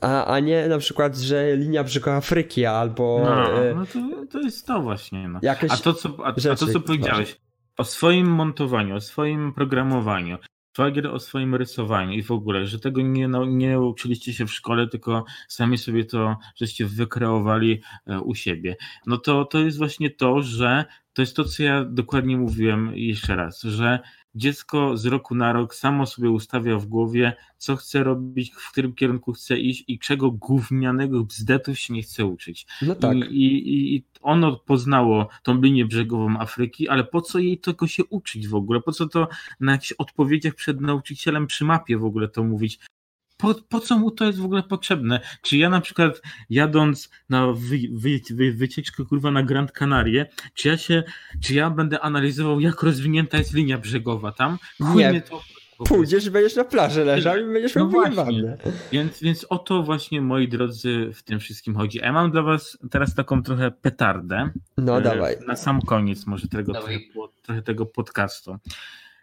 [0.00, 3.20] A, a nie na przykład, że linia brzegu Afryki albo.
[3.24, 5.28] No, no to, to jest to właśnie.
[5.28, 5.38] No.
[5.42, 7.36] Jakieś a to, co, a, a to, co powiedziałeś
[7.76, 10.38] o swoim montowaniu, o swoim programowaniu,
[10.78, 14.88] szwagier o swoim rysowaniu i w ogóle, że tego nie, nie uczyliście się w szkole,
[14.88, 18.76] tylko sami sobie to żeście wykreowali e, u siebie.
[19.06, 23.36] No to, to jest właśnie to, że to jest to, co ja dokładnie mówiłem jeszcze
[23.36, 23.98] raz, że
[24.38, 28.94] dziecko z roku na rok samo sobie ustawia w głowie, co chce robić, w którym
[28.94, 32.66] kierunku chce iść i czego gównianego bzdetów się nie chce uczyć.
[32.82, 33.16] No tak.
[33.16, 38.04] I, i, I ono poznało tą linię brzegową Afryki, ale po co jej tego się
[38.04, 38.80] uczyć w ogóle?
[38.80, 39.28] Po co to
[39.60, 42.80] na jakichś odpowiedziach przed nauczycielem przy mapie w ogóle to mówić?
[43.38, 45.20] Po, po co mu to jest w ogóle potrzebne?
[45.42, 50.68] Czy ja na przykład jadąc na wy, wy, wy, wycieczkę kurwa na Grand Canarie, czy
[50.68, 51.02] ja się,
[51.42, 54.58] czy ja będę analizował jak rozwinięta jest linia brzegowa tam?
[54.82, 55.22] Chuj Nie.
[55.22, 55.42] to
[55.84, 57.90] Pójdziesz i będziesz na plaży leżał i będziesz no miał
[58.92, 62.02] Więc, więc o to właśnie, moi drodzy, w tym wszystkim chodzi.
[62.02, 64.50] A ja mam dla was teraz taką trochę petardę.
[64.78, 65.36] No e, dawaj.
[65.46, 66.98] Na sam koniec może tego, trochę,
[67.42, 68.56] trochę tego podcastu.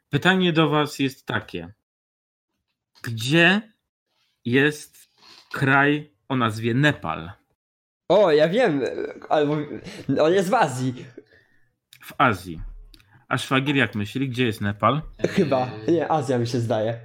[0.09, 1.74] Pytanie do was jest takie.
[3.03, 3.74] Gdzie
[4.46, 5.10] jest
[5.52, 7.32] kraj o nazwie Nepal.
[8.10, 8.82] O, ja wiem,
[9.30, 9.58] albo
[10.22, 11.06] on jest w Azji.
[12.04, 12.62] W Azji.
[13.28, 15.02] A szwagier jak myśli, gdzie jest Nepal?
[15.30, 17.00] Chyba, nie, Azja mi się zdaje.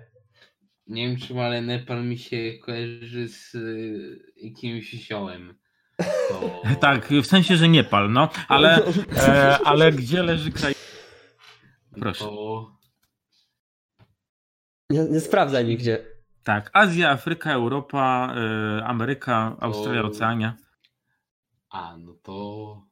[0.87, 5.55] Nie wiem czym, ale Nepal mi się kojarzy z y, jakimś siołem.
[6.29, 6.63] To...
[6.81, 8.87] tak, w sensie, że Nepal, no, ale,
[9.17, 10.75] e, ale gdzie leży kraj?
[12.01, 12.25] Proszę.
[12.25, 12.77] To...
[14.91, 16.20] Nie, nie sprawdzaj nigdzie.
[16.51, 20.57] Tak, Azja, Afryka, Europa, y, Ameryka, Australia, Oceania.
[21.71, 22.83] A, no to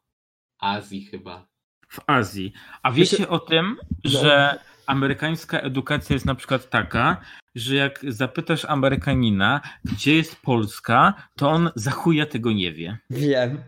[0.58, 1.46] Azji chyba.
[1.88, 2.52] W Azji.
[2.82, 4.10] A wiecie o tym, no.
[4.10, 7.20] że amerykańska edukacja jest na przykład taka,
[7.54, 12.98] że jak zapytasz Amerykanina, gdzie jest Polska, to on za chuja tego nie wie.
[13.10, 13.58] Wiem.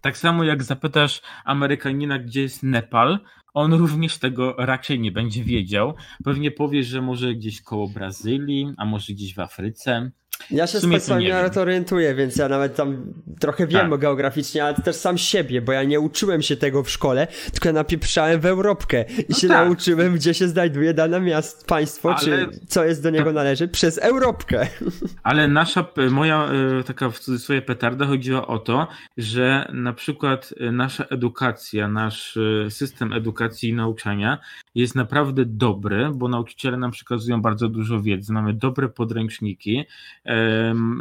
[0.00, 3.18] Tak samo jak zapytasz Amerykanina, gdzie jest Nepal,
[3.54, 5.94] on również tego raczej nie będzie wiedział.
[6.24, 10.10] Pewnie powie, że może gdzieś koło Brazylii, a może gdzieś w Afryce.
[10.50, 14.00] Ja się specjalnie to orientuję, więc ja nawet tam trochę wiem tak.
[14.00, 18.40] geograficznie, ale też sam siebie, bo ja nie uczyłem się tego w szkole, tylko napieprzałem
[18.40, 19.66] w Europkę i no się tak.
[19.66, 22.20] nauczyłem, gdzie się znajduje dane miast, państwo, ale...
[22.20, 24.66] czy co jest do niego należy, przez Europkę.
[25.22, 26.48] Ale nasza, moja
[26.80, 32.36] e, taka w cudzysłowie petarda chodziła o to, że na przykład e, nasza edukacja, nasz
[32.36, 34.38] e, system edukacji i nauczania
[34.74, 39.84] jest naprawdę dobry, bo nauczyciele nam przekazują bardzo dużo wiedzy, mamy dobre podręczniki,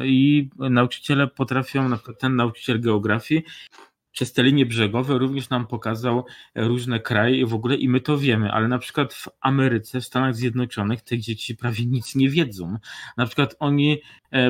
[0.04, 3.44] i nauczyciele potrafią, na przykład ten nauczyciel geografii
[4.14, 8.52] przez te linie brzegowe również nam pokazał różne kraje w ogóle i my to wiemy,
[8.52, 12.78] ale na przykład w Ameryce, w Stanach Zjednoczonych te dzieci prawie nic nie wiedzą.
[13.18, 14.02] Na przykład oni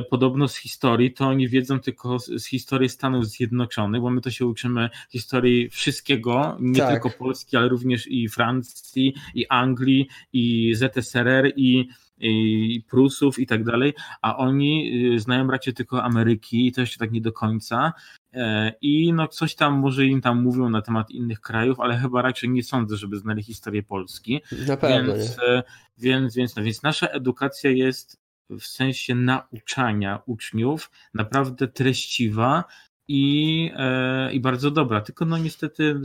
[0.09, 4.31] podobno z historii, to oni wiedzą tylko z, z historii Stanów Zjednoczonych, bo my to
[4.31, 6.91] się uczymy historii wszystkiego, nie tak.
[6.91, 11.87] tylko Polski, ale również i Francji, i Anglii, i ZSRR, i
[12.23, 16.99] i Prusów i tak dalej, a oni y, znają raczej tylko Ameryki i to jeszcze
[16.99, 17.93] tak nie do końca.
[18.33, 22.21] E, I no coś tam może im tam mówią na temat innych krajów, ale chyba
[22.21, 24.41] raczej nie sądzę, żeby znali historię Polski.
[24.67, 25.13] Na pewno.
[25.13, 25.63] Więc, e,
[25.97, 32.63] więc, więc, no, więc nasza edukacja jest w sensie nauczania uczniów naprawdę treściwa
[33.07, 35.01] i, e, i bardzo dobra.
[35.01, 36.01] Tylko no niestety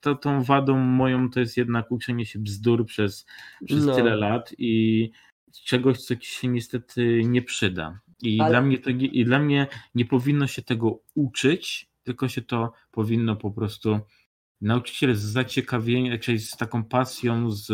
[0.00, 3.26] to, tą wadą moją to jest jednak uczenie się bzdur przez,
[3.64, 3.94] przez no.
[3.94, 5.10] tyle lat i
[5.64, 8.00] czegoś, co ci się niestety nie przyda.
[8.22, 8.50] I, Ale...
[8.50, 13.36] dla mnie to, I dla mnie nie powinno się tego uczyć, tylko się to powinno
[13.36, 14.00] po prostu
[14.60, 17.68] nauczyciel z zaciekawieniem, czyli z taką pasją, z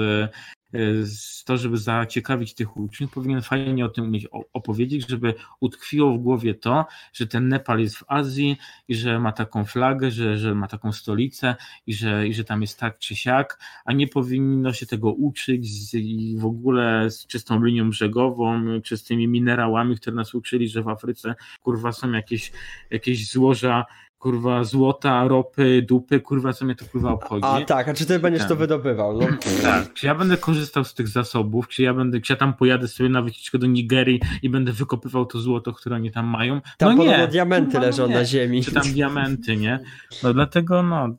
[1.44, 6.54] to, żeby zaciekawić tych uczniów, powinien fajnie o tym umieć opowiedzieć, żeby utkwiło w głowie
[6.54, 8.56] to, że ten Nepal jest w Azji
[8.88, 12.60] i że ma taką flagę, że, że ma taką stolicę i że, i że tam
[12.60, 17.26] jest tak czy siak, a nie powinno się tego uczyć z, i w ogóle z
[17.26, 22.12] czystą linią brzegową, czy z tymi minerałami, które nas uczyli, że w Afryce kurwa są
[22.12, 22.52] jakieś,
[22.90, 23.84] jakieś złoża
[24.18, 27.46] kurwa złota, ropy, dupy, kurwa, co mnie to kurwa obchodzi.
[27.46, 28.58] A tak, a czy ty będziesz to tak.
[28.58, 29.18] wydobywał?
[29.18, 29.26] No.
[29.62, 32.88] Tak, czy ja będę korzystał z tych zasobów, czy ja będę, czy ja tam pojadę
[32.88, 36.60] sobie na wycieczkę do Nigerii i będę wykopywał to złoto, które oni tam mają?
[36.78, 37.28] Tam no nie.
[37.28, 38.64] diamenty kurwa, leżą no na ziemi.
[38.64, 39.80] Czy tam diamenty, nie?
[40.22, 41.16] No dlatego no,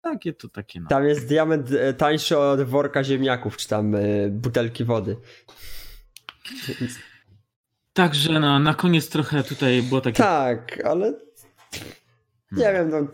[0.00, 0.88] takie to takie no.
[0.88, 5.16] Tam jest diament e, tańszy od worka ziemniaków, czy tam y, butelki wody.
[7.92, 10.22] Także no, na koniec trochę tutaj było takie...
[10.22, 11.12] Tak, ale
[12.56, 13.08] nie wiem, no,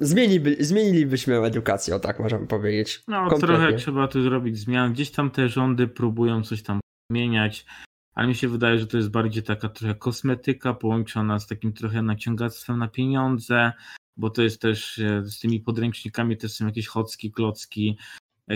[0.00, 3.02] zmieniliby, zmienilibyśmy edukację, o tak możemy powiedzieć.
[3.08, 3.56] No, Kompletnie.
[3.56, 4.92] trochę trzeba tu zrobić zmian.
[4.92, 6.80] Gdzieś tam te rządy próbują coś tam
[7.10, 7.66] zmieniać,
[8.14, 12.02] ale mi się wydaje, że to jest bardziej taka trochę kosmetyka połączona z takim trochę
[12.02, 13.72] naciągactwem na pieniądze,
[14.16, 17.98] bo to jest też e, z tymi podręcznikami też są jakieś chocki, klocki,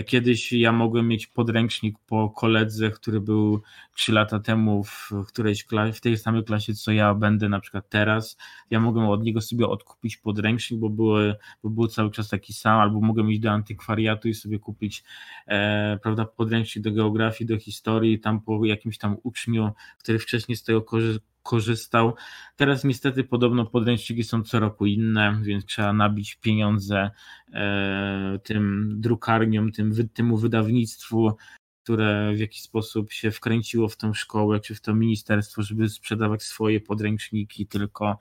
[0.05, 3.61] Kiedyś ja mogłem mieć podręcznik po koledze, który był
[3.95, 7.89] 3 lata temu w którejś klasie, w tej samej klasie, co ja będę na przykład
[7.89, 8.37] teraz.
[8.69, 12.79] Ja mogłem od niego sobie odkupić podręcznik, bo, były, bo był cały czas taki sam,
[12.79, 15.03] albo mogłem iść do antykwariatu i sobie kupić
[15.47, 20.63] e, prawda, podręcznik do geografii, do historii, tam po jakimś tam uczniu, który wcześniej z
[20.63, 22.15] tego korzystał korzystał.
[22.55, 27.11] Teraz niestety podobno podręczniki są co roku inne, więc trzeba nabić pieniądze
[27.53, 31.37] e, tym drukarniom, tym, temu wydawnictwu,
[31.83, 36.43] które w jakiś sposób się wkręciło w tę szkołę czy w to ministerstwo, żeby sprzedawać
[36.43, 38.19] swoje podręczniki tylko.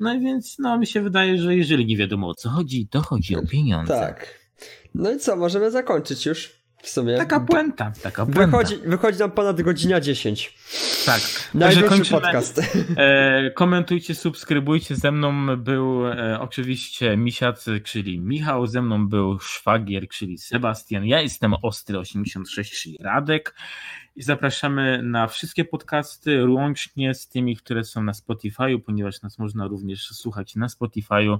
[0.00, 3.36] No więc no, mi się wydaje, że jeżeli nie wiadomo o co chodzi, to chodzi
[3.36, 3.94] o pieniądze.
[3.94, 4.44] Tak.
[4.94, 6.63] No i co, możemy zakończyć już.
[6.84, 7.16] W sumie.
[7.16, 8.46] Taka puenta, taka puenta.
[8.46, 10.54] Wychodzi, wychodzi nam ponad godzina 10.
[11.06, 11.20] Tak.
[11.54, 12.60] Największy podcast.
[12.96, 14.96] E, komentujcie, subskrybujcie.
[14.96, 21.04] Ze mną był e, oczywiście Misiac, czyli Michał, ze mną był Szwagier, czyli Sebastian.
[21.04, 23.54] Ja jestem Ostry86, czyli Radek.
[24.16, 29.66] I zapraszamy na wszystkie podcasty, łącznie z tymi, które są na Spotify'u, ponieważ nas można
[29.66, 31.38] również słuchać na Spotify'u.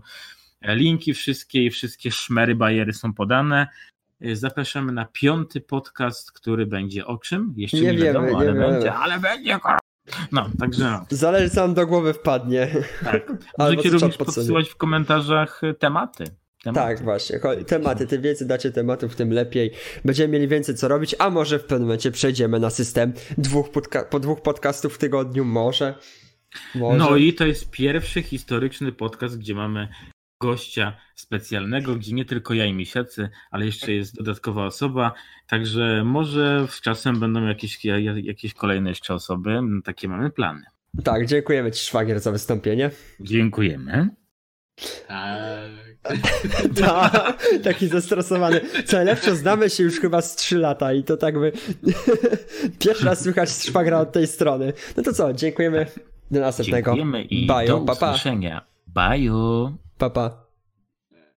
[0.62, 3.66] Linki wszystkie i wszystkie szmery, bajery są podane.
[4.25, 7.55] Y, zapraszamy na piąty podcast, który będzie o czym?
[7.57, 9.59] Jeszcze nie, nie wiemy, wiadomo, ale będzie, ale będzie.
[10.33, 11.07] No, także no.
[11.11, 12.69] Zależy co nam do głowy wpadnie.
[13.05, 13.33] Tak.
[13.59, 16.25] Możecie również podsyłać w komentarzach tematy.
[16.65, 16.87] Tematy.
[16.87, 17.41] Tak, właśnie.
[17.67, 18.07] Tematy.
[18.07, 19.71] Tym więcej dacie tematów, tym lepiej.
[20.05, 23.69] Będziemy mieli więcej co robić, a może w pewnym momencie przejdziemy na system dwóch
[24.11, 25.45] po dwóch podcastów w tygodniu.
[25.45, 25.95] Może.
[26.75, 26.99] może.
[26.99, 29.89] No i to jest pierwszy historyczny podcast, gdzie mamy
[30.45, 35.12] gościa specjalnego, gdzie nie tylko ja i Misiacy, ale jeszcze jest dodatkowa osoba,
[35.47, 37.85] także może z czasem będą jakieś,
[38.23, 40.62] jakieś kolejne jeszcze osoby, takie mamy plany.
[41.05, 42.91] Tak, dziękujemy Ci Szwagier za wystąpienie.
[43.21, 44.09] Dziękujemy.
[45.09, 45.71] Tak.
[46.81, 47.11] Ta,
[47.62, 48.61] taki zestresowany.
[48.85, 51.53] Co najlepsze, znamy się już chyba z 3 lata i to tak by
[52.85, 54.73] pierwszy raz słychać szwagra od tej strony.
[54.97, 55.87] No to co, dziękujemy.
[56.31, 56.91] Do następnego.
[56.91, 58.66] Dziękujemy i Bye, do usłyszenia.
[58.87, 59.84] Bye.
[59.99, 60.44] Pa, pa.